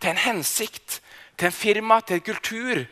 til 0.00 0.12
en 0.12 0.20
hensikt, 0.20 1.00
til 1.36 1.50
en 1.50 1.56
firma, 1.56 2.00
til 2.00 2.20
en 2.20 2.26
kultur. 2.28 2.84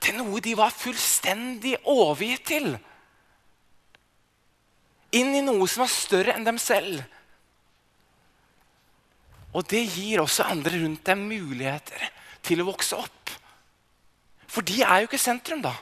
Til 0.00 0.18
noe 0.18 0.42
de 0.42 0.56
var 0.58 0.74
fullstendig 0.74 1.76
overgitt 1.88 2.46
til. 2.50 2.72
Inn 5.16 5.34
i 5.36 5.44
noe 5.44 5.68
som 5.70 5.84
var 5.84 5.92
større 5.92 6.34
enn 6.34 6.46
dem 6.46 6.58
selv. 6.60 7.04
Og 9.56 9.64
det 9.70 9.86
gir 9.94 10.20
også 10.20 10.50
andre 10.50 10.82
rundt 10.82 11.06
dem 11.06 11.22
muligheter 11.30 12.10
til 12.44 12.60
å 12.60 12.68
vokse 12.68 12.98
opp. 12.98 13.30
For 14.56 14.64
de 14.64 14.80
er 14.80 15.02
jo 15.02 15.10
ikke 15.10 15.20
sentrum, 15.20 15.60
da. 15.60 15.74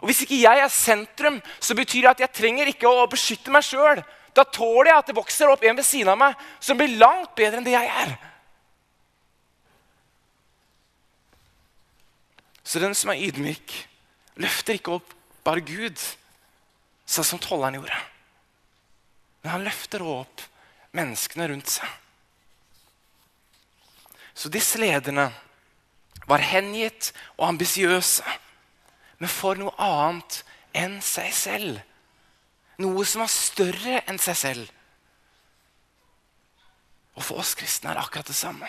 Og 0.00 0.10
Hvis 0.10 0.26
ikke 0.26 0.42
jeg 0.42 0.60
er 0.60 0.68
sentrum, 0.68 1.38
så 1.60 1.74
betyr 1.74 2.04
det 2.04 2.10
at 2.10 2.20
jeg 2.26 2.36
trenger 2.36 2.68
ikke 2.68 2.88
å 2.88 3.06
beskytte 3.08 3.52
meg 3.52 3.64
sjøl. 3.64 4.02
Da 4.36 4.44
tåler 4.44 4.92
jeg 4.92 5.00
at 5.00 5.08
det 5.08 5.16
vokser 5.16 5.48
opp 5.48 5.64
en 5.64 5.78
ved 5.78 5.86
siden 5.88 6.12
av 6.12 6.20
meg 6.20 6.42
som 6.60 6.76
blir 6.78 6.98
langt 7.00 7.32
bedre 7.38 7.58
enn 7.58 7.66
det 7.66 7.72
jeg 7.72 7.88
er. 7.88 8.12
Så 12.62 12.78
den 12.78 12.94
som 12.94 13.10
er 13.10 13.24
ydmyk, 13.24 13.72
løfter 14.38 14.76
ikke 14.76 15.00
opp 15.00 15.16
bare 15.42 15.64
Gud, 15.64 15.96
sånn 17.08 17.26
som 17.26 17.40
tolleren 17.42 17.80
gjorde. 17.80 18.04
Men 19.40 19.56
han 19.56 19.64
løfter 19.64 20.04
opp 20.04 20.44
menneskene 20.94 21.48
rundt 21.50 21.72
seg. 21.72 21.88
Så 24.36 24.52
disse 24.52 24.78
lederne 24.78 25.30
var 26.30 26.44
hengitt 26.46 27.10
og 27.36 27.48
ambisiøse, 27.48 28.36
men 29.18 29.30
for 29.30 29.58
noe 29.58 29.74
annet 29.82 30.42
enn 30.76 31.00
seg 31.04 31.32
selv. 31.34 31.80
Noe 32.80 33.04
som 33.04 33.24
var 33.24 33.32
større 33.34 34.00
enn 34.08 34.20
seg 34.22 34.38
selv. 34.38 34.70
Og 37.18 37.26
for 37.26 37.42
oss 37.42 37.56
kristne 37.58 37.90
er 37.90 37.98
det 37.98 38.06
akkurat 38.06 38.30
det 38.30 38.38
samme. 38.38 38.68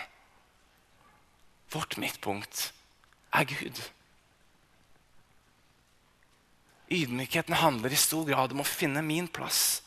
Vårt 1.71 1.95
midtpunkt 2.02 2.71
er 3.32 3.47
Gud. 3.47 3.80
Ydmykheten 6.91 7.56
handler 7.56 7.93
i 7.93 8.00
stor 8.00 8.26
grad 8.28 8.52
om 8.52 8.65
å 8.65 8.67
finne 8.67 9.06
min 9.06 9.30
plass 9.32 9.80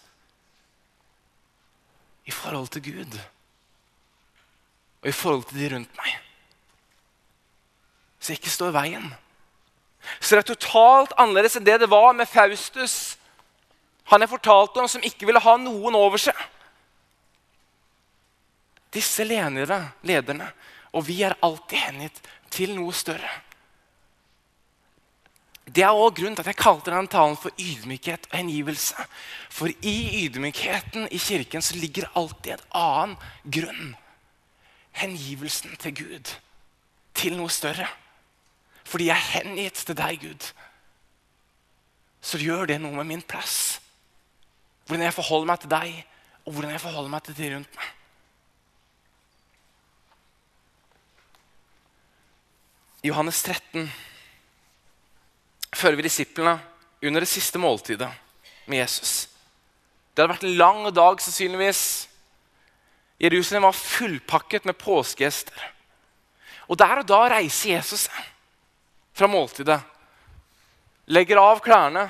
i 2.24 2.32
forhold 2.32 2.70
til 2.72 2.86
Gud 2.86 3.18
og 5.04 5.10
i 5.10 5.12
forhold 5.12 5.44
til 5.50 5.60
de 5.60 5.66
rundt 5.74 5.98
meg. 5.98 6.14
Jeg 8.28 8.40
ikke 8.40 8.52
står 8.52 8.72
i 8.72 8.78
veien. 8.78 9.06
Så 10.20 10.34
det 10.34 10.44
er 10.44 10.54
totalt 10.54 11.14
annerledes 11.20 11.56
enn 11.56 11.66
det 11.66 11.78
det 11.82 11.90
var 11.92 12.12
med 12.16 12.28
Faustus. 12.28 13.16
Han 14.12 14.20
jeg 14.20 14.32
fortalte 14.32 14.80
om, 14.80 14.88
som 14.88 15.04
ikke 15.04 15.26
ville 15.28 15.40
ha 15.40 15.56
noen 15.60 15.96
over 15.96 16.20
seg. 16.20 16.36
Disse 18.94 19.24
ledere, 19.26 19.80
lederne 20.06 20.52
og 20.94 21.08
vi 21.08 21.20
er 21.26 21.34
alltid 21.42 21.80
hengitt 21.88 22.22
til 22.54 22.74
noe 22.76 22.94
større. 22.94 23.30
Det 25.64 25.82
er 25.82 25.96
også 25.96 26.14
grunnen 26.18 26.36
til 26.36 26.44
at 26.44 26.52
jeg 26.52 26.60
kalte 26.60 26.92
denne 26.92 27.10
talen 27.10 27.38
for 27.40 27.54
ydmykhet 27.58 28.28
og 28.30 28.36
hengivelse. 28.36 29.06
For 29.50 29.72
i 29.72 29.96
ydmykheten 30.26 31.08
i 31.10 31.18
kirken 31.18 31.64
så 31.64 31.78
ligger 31.80 32.10
alltid 32.14 32.52
en 32.54 32.66
annen 32.78 33.16
grunn. 33.56 33.94
Hengivelsen 34.94 35.74
til 35.80 35.96
Gud. 35.98 36.34
Til 37.16 37.38
noe 37.38 37.50
større. 37.50 37.88
Fordi 38.84 39.08
jeg 39.08 39.16
er 39.16 39.32
hengitt 39.40 39.80
til 39.86 39.96
deg, 39.96 40.20
Gud. 40.20 40.48
Så 42.24 42.40
gjør 42.40 42.68
det 42.68 42.78
noe 42.80 42.96
med 43.00 43.08
min 43.08 43.24
plass. 43.24 43.80
Hvordan 44.86 45.06
jeg 45.06 45.16
forholder 45.16 45.48
meg 45.48 45.60
til 45.60 45.72
deg, 45.72 45.92
og 46.44 46.52
hvordan 46.52 46.74
jeg 46.74 46.82
forholder 46.82 47.12
meg 47.12 47.24
til 47.24 47.36
de 47.38 47.52
rundt 47.54 47.78
meg. 47.78 47.92
Johannes 53.04 53.42
13 53.44 53.88
fører 55.74 55.98
vi 55.98 56.06
disiplene 56.06 56.56
under 57.04 57.20
det 57.20 57.28
siste 57.28 57.60
måltidet 57.60 58.08
med 58.64 58.78
Jesus. 58.78 59.28
Det 60.14 60.22
hadde 60.22 60.32
vært 60.32 60.46
en 60.46 60.60
lang 60.60 60.86
dag, 60.94 61.20
sannsynligvis. 61.20 61.82
Jerusalem 63.20 63.66
var 63.66 63.76
fullpakket 63.76 64.64
med 64.64 64.78
påskegjester. 64.80 65.66
Og 66.68 66.78
Der 66.78 67.02
og 67.02 67.08
da 67.08 67.26
reiser 67.34 67.74
Jesus 67.74 68.06
seg 68.06 68.33
fra 69.14 69.28
måltidet. 69.30 69.80
Legger 71.06 71.36
av 71.36 71.60
klærne, 71.64 72.08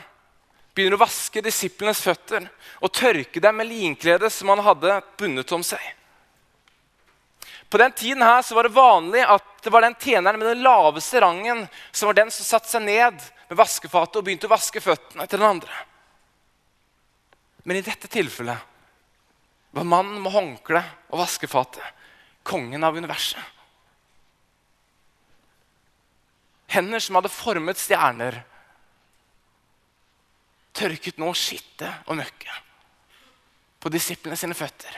begynner 0.75 0.97
å 0.99 1.05
vaske 1.05 1.43
disiplenes 1.45 2.01
føtter 2.03 2.47
og 2.81 2.93
tørke 2.95 3.43
dem 3.43 3.61
med 3.61 3.71
linkledet 3.71 4.33
som 4.33 4.51
han 4.51 4.63
hadde 4.65 5.01
bundet 5.19 5.53
om 5.55 5.63
seg. 5.67 5.83
På 7.69 7.79
den 7.79 7.93
tiden 7.93 8.23
her 8.23 8.55
var 8.55 8.67
det 8.67 8.75
vanlig 8.75 9.23
at 9.27 9.47
det 9.65 9.73
var 9.73 9.83
den 9.83 9.97
tjeneren 9.99 10.39
med 10.39 10.49
den 10.49 10.63
laveste 10.63 11.21
rangen 11.21 11.65
som 11.91 12.07
var 12.07 12.19
den 12.19 12.31
som 12.31 12.47
satte 12.47 12.71
seg 12.71 12.85
ned 12.87 13.19
med 13.49 13.59
vaskefatet 13.59 14.21
og 14.21 14.27
begynte 14.27 14.47
å 14.47 14.53
vaske 14.53 14.83
føttene 14.83 15.27
til 15.27 15.41
den 15.41 15.49
andre. 15.49 15.81
Men 17.65 17.81
i 17.81 17.85
dette 17.85 18.11
tilfellet 18.13 18.71
var 19.75 19.89
mannen 19.89 20.21
med 20.23 20.35
håndkle 20.35 20.85
og 21.11 21.19
vaskefatet 21.19 22.03
kongen 22.47 22.85
av 22.85 22.95
universet. 22.95 23.41
Hender 26.75 27.03
som 27.03 27.19
hadde 27.19 27.31
formet 27.31 27.79
stjerner, 27.79 28.41
tørket 30.75 31.21
nå 31.23 31.31
skittet 31.39 32.11
og 32.11 32.19
møkket 32.19 32.63
på 33.85 33.93
disiplene 33.93 34.37
sine 34.39 34.57
føtter. 34.59 34.95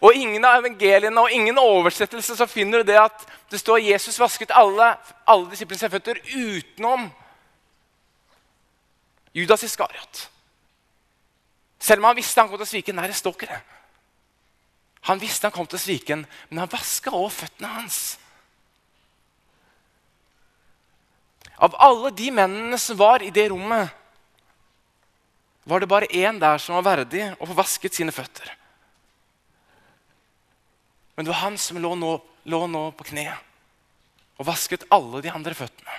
Og 0.00 0.16
ingen 0.16 0.44
av 0.48 0.62
evangeliene 0.62 1.20
og 1.20 1.32
ingen 1.34 1.58
oversettelse 1.60 2.36
så 2.38 2.46
finner 2.48 2.80
du 2.80 2.92
det 2.92 2.96
at 2.96 3.26
det 3.52 3.60
står 3.60 3.82
Jesus 3.84 4.16
vasket 4.22 4.54
alle, 4.56 4.94
alle 5.28 5.50
disiplene 5.52 5.82
sine 5.82 5.92
føtter 5.92 6.22
utenom 6.32 7.10
Judas 9.36 9.66
Iskariot. 9.66 10.28
Selv 11.82 12.00
om 12.00 12.08
han 12.08 12.16
visste 12.16 12.40
han 12.40 12.48
kom 12.48 12.60
til 12.60 12.68
å 12.68 12.72
svike. 12.72 12.94
Nei, 12.94 13.08
det 13.10 13.18
står 13.18 13.36
ikke 13.36 13.50
det. 13.50 13.60
Han 15.10 15.20
visste 15.20 15.48
han 15.48 15.54
kom 15.54 15.66
til 15.66 15.80
å 15.80 15.82
svike, 15.82 16.16
men 16.22 16.62
han 16.62 16.70
vaska 16.70 17.10
også 17.10 17.42
føttene 17.42 17.72
hans. 17.74 18.00
Av 21.62 21.76
alle 21.78 22.10
de 22.10 22.30
mennene 22.34 22.78
som 22.78 22.98
var 22.98 23.22
i 23.22 23.30
det 23.30 23.48
rommet, 23.52 23.90
var 25.62 25.80
det 25.80 25.86
bare 25.86 26.10
én 26.10 26.40
der 26.42 26.58
som 26.58 26.74
var 26.74 26.88
verdig 26.96 27.28
å 27.38 27.46
få 27.46 27.54
vasket 27.54 27.94
sine 27.94 28.14
føtter. 28.14 28.50
Men 31.14 31.24
det 31.24 31.30
var 31.30 31.44
han 31.44 31.58
som 31.60 31.78
lå 31.78 31.94
nå, 31.94 32.16
lå 32.50 32.66
nå 32.66 32.84
på 32.98 33.06
kne 33.12 33.28
og 34.40 34.48
vasket 34.48 34.88
alle 34.90 35.20
de 35.22 35.30
andre 35.30 35.54
føttene. 35.54 35.98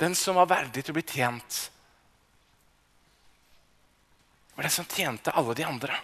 Den 0.00 0.16
som 0.18 0.40
var 0.40 0.48
verdig 0.50 0.82
til 0.82 0.94
å 0.94 0.96
bli 0.96 1.04
tjent, 1.06 1.58
var 4.56 4.66
den 4.66 4.74
som 4.74 4.88
tjente 4.90 5.34
alle 5.36 5.54
de 5.54 5.68
andre. 5.68 5.98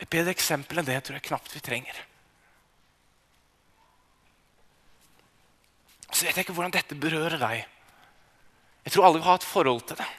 Et 0.00 0.08
bedre 0.08 0.32
eksempel 0.32 0.80
enn 0.80 0.88
det 0.88 1.02
tror 1.04 1.18
jeg 1.18 1.28
knapt 1.28 1.52
vi 1.52 1.60
trenger. 1.68 2.06
Så 6.10 6.26
jeg 6.26 6.42
ikke 6.42 6.54
hvordan 6.56 6.74
dette 6.74 6.98
berører 6.98 7.38
deg. 7.40 7.62
Jeg 8.84 8.94
tror 8.94 9.06
alle 9.06 9.20
vil 9.20 9.28
ha 9.28 9.36
et 9.38 9.46
forhold 9.46 9.84
til 9.88 10.00
det. 10.00 10.10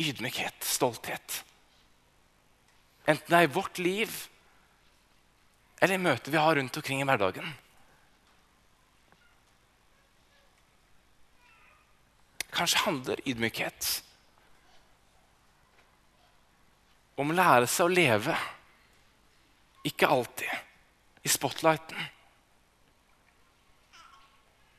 Ydmykhet, 0.00 0.64
stolthet. 0.64 1.40
Enten 3.08 3.26
det 3.30 3.38
er 3.38 3.48
i 3.48 3.54
vårt 3.54 3.78
liv 3.82 4.12
eller 5.80 5.96
i 5.96 6.02
møter 6.02 6.32
vi 6.32 6.40
har 6.40 6.56
rundt 6.56 6.76
omkring 6.76 7.00
i 7.00 7.08
hverdagen. 7.08 7.46
Kanskje 12.52 12.82
handler 12.84 13.22
ydmykhet 13.24 13.88
om 17.20 17.32
å 17.32 17.36
lære 17.36 17.68
seg 17.68 17.86
å 17.86 17.92
leve, 17.92 18.34
ikke 19.88 20.08
alltid 20.08 21.24
i 21.24 21.32
spotlighten, 21.32 22.00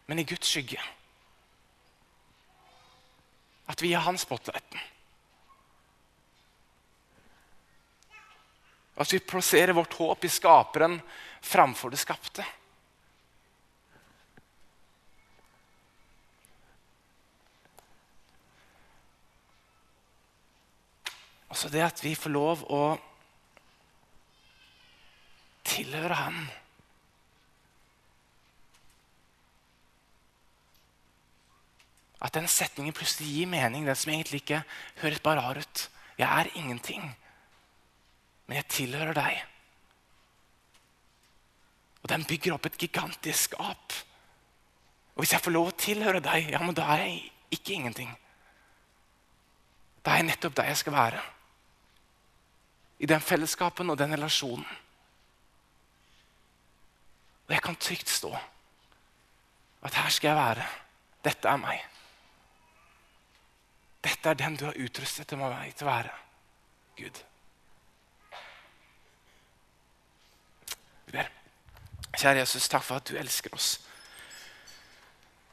men 0.05 0.19
i 0.19 0.27
Guds 0.27 0.47
skygge. 0.47 0.81
At 3.71 3.81
vi 3.81 3.93
er 3.93 4.03
hans 4.03 4.25
spotlighten. 4.27 4.79
At 9.01 9.13
vi 9.13 9.19
plasserer 9.19 9.73
vårt 9.73 9.93
håp 9.93 10.25
i 10.25 10.29
skaperen 10.29 10.99
framfor 11.41 11.93
det 11.93 12.01
skapte. 12.01 12.45
Også 21.51 21.69
det 21.71 21.83
at 21.83 22.03
vi 22.03 22.13
får 22.15 22.31
lov 22.31 22.61
å 22.71 22.83
tilhøre 25.67 26.15
Han. 26.15 26.43
At 32.21 32.33
den 32.37 32.47
setningen 32.47 32.93
plutselig 32.93 33.31
gir 33.31 33.49
mening, 33.49 33.85
den 33.87 33.97
som 33.97 34.11
egentlig 34.13 34.43
ikke 34.43 34.61
høres 35.01 35.23
bare 35.23 35.41
rar 35.41 35.57
ut. 35.57 35.87
Jeg 36.17 36.27
er 36.27 36.51
ingenting, 36.59 37.07
men 38.45 38.59
jeg 38.59 38.67
tilhører 38.69 39.17
deg. 39.17 39.41
Og 42.03 42.09
den 42.09 42.25
bygger 42.29 42.53
opp 42.55 42.65
et 42.69 42.77
gigantisk 42.77 43.55
skap. 43.55 43.97
Og 45.15 45.23
hvis 45.23 45.33
jeg 45.33 45.43
får 45.43 45.55
lov 45.55 45.71
å 45.71 45.77
tilhøre 45.77 46.21
deg, 46.23 46.51
ja, 46.53 46.61
men 46.61 46.77
da 46.77 46.87
er 46.93 47.05
jeg 47.05 47.23
ikke 47.57 47.73
ingenting. 47.73 48.11
Da 50.01 50.13
er 50.13 50.21
jeg 50.21 50.29
nettopp 50.31 50.55
der 50.57 50.71
jeg 50.71 50.81
skal 50.81 50.97
være 50.97 51.21
i 53.01 53.09
den 53.09 53.21
fellesskapen 53.21 53.89
og 53.89 53.97
den 53.97 54.13
relasjonen. 54.13 54.65
Og 57.47 57.53
jeg 57.55 57.63
kan 57.65 57.75
trygt 57.75 58.09
stå 58.09 58.29
at 59.81 59.97
her 59.97 60.09
skal 60.13 60.29
jeg 60.29 60.37
være. 60.37 60.67
Dette 61.25 61.49
er 61.49 61.57
meg. 61.61 61.81
Dette 64.01 64.31
er 64.31 64.39
den 64.39 64.57
du 64.57 64.65
har 64.65 64.79
utrustet 64.81 65.35
meg 65.37 65.75
til 65.77 65.87
å 65.87 65.91
være. 65.91 66.15
Gud. 66.97 67.21
Vi 71.05 71.15
ber. 71.15 71.29
Kjære 72.17 72.41
Jesus, 72.41 72.67
takk 72.69 72.85
for 72.85 73.01
at 73.01 73.09
du 73.09 73.17
elsker 73.19 73.53
oss. 73.55 73.75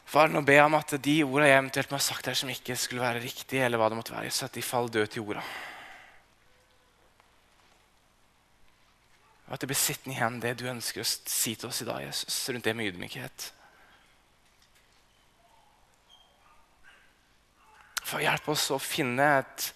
Far, 0.09 0.31
nå 0.33 0.41
ber 0.41 0.57
jeg 0.57 0.65
om 0.65 0.77
at 0.79 0.95
de 1.05 1.19
ordene 1.27 1.51
jeg 1.51 1.61
eventuelt 1.61 1.91
må 1.93 1.99
ha 1.99 2.05
sagt 2.05 2.31
her 2.31 2.37
som 2.39 2.49
ikke 2.49 2.77
skulle 2.81 3.05
være 3.05 3.21
riktige, 3.21 3.67
eller 3.67 3.81
hva 3.81 3.91
det 3.93 3.99
måtte 3.99 4.15
være, 4.15 4.33
så 4.33 4.47
at 4.47 4.57
de 4.57 4.65
faller 4.65 4.95
døde 4.95 5.11
til 5.13 5.21
jorda. 5.21 5.43
Og 9.49 9.55
at 9.57 9.61
det 9.61 9.69
blir 9.69 9.81
sittende 9.81 10.17
igjen 10.17 10.41
det 10.41 10.55
du 10.61 10.67
ønsker 10.69 11.05
å 11.05 11.09
si 11.09 11.55
til 11.57 11.69
oss 11.69 11.83
i 11.85 11.89
dag, 11.89 12.01
Jesus, 12.07 12.41
rundt 12.49 12.65
det 12.65 12.77
med 12.77 12.89
ydmykhet. 12.93 13.51
For 18.09 18.25
hjelp 18.25 18.49
oss 18.49 18.71
å 18.73 18.81
finne 18.81 19.27
et 19.43 19.69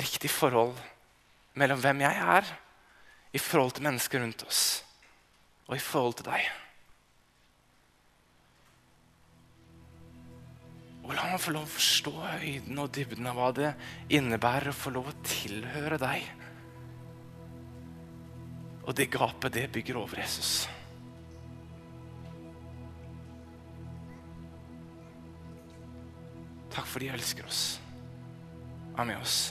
riktig 0.00 0.30
forhold 0.32 0.78
mellom 1.60 1.82
hvem 1.82 2.00
jeg 2.06 2.24
er, 2.36 2.48
i 3.36 3.38
forhold 3.38 3.76
til 3.76 3.84
mennesker 3.86 4.22
rundt 4.22 4.42
oss, 4.46 4.62
og 5.68 5.76
i 5.76 5.82
forhold 5.82 6.16
til 6.18 6.30
deg. 6.30 6.48
Og 11.04 11.14
la 11.14 11.26
meg 11.26 11.42
få 11.42 11.52
lov 11.54 11.66
å 11.66 11.74
forstå 11.74 12.12
høyden 12.22 12.80
og 12.80 12.90
dybden 12.94 13.28
av 13.28 13.38
hva 13.38 13.52
det 13.54 13.70
innebærer 14.14 14.70
å 14.70 14.76
få 14.80 14.92
lov 14.94 15.10
å 15.10 15.16
tilhøre 15.26 15.98
deg. 16.00 16.26
Og 18.86 18.94
det 18.96 19.10
gapet, 19.12 19.52
det 19.54 19.70
bygger 19.74 19.98
over 20.00 20.22
Jesus. 20.22 20.68
Takk 26.70 26.86
for 26.86 27.02
de 27.02 27.10
elsker 27.10 27.46
oss, 27.46 27.80
er 28.96 29.08
med 29.08 29.18
oss. 29.18 29.50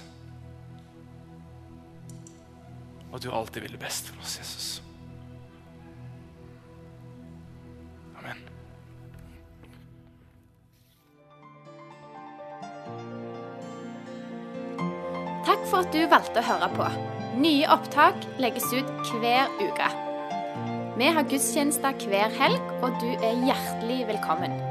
Og 3.12 3.22
du 3.24 3.32
alltid 3.34 3.66
vil 3.66 3.74
det 3.76 3.82
beste 3.82 4.14
for 4.14 4.22
oss, 4.24 4.38
Jesus. 4.40 4.68
Amen. 8.20 8.40
Takk 15.48 15.66
for 15.66 15.82
at 15.82 15.94
du 15.96 16.04
valgte 16.12 16.44
å 16.44 16.50
høre 16.54 16.70
på. 16.78 16.90
Nye 17.40 17.70
opptak 17.72 18.28
legges 18.42 18.68
ut 18.74 19.14
hver 19.20 19.50
uke. 19.62 19.92
Vi 21.00 21.08
har 21.16 21.28
gudstjenester 21.32 21.96
hver 22.12 22.34
helg, 22.42 22.74
og 22.84 22.98
du 23.02 23.10
er 23.16 23.46
hjertelig 23.48 24.04
velkommen. 24.12 24.69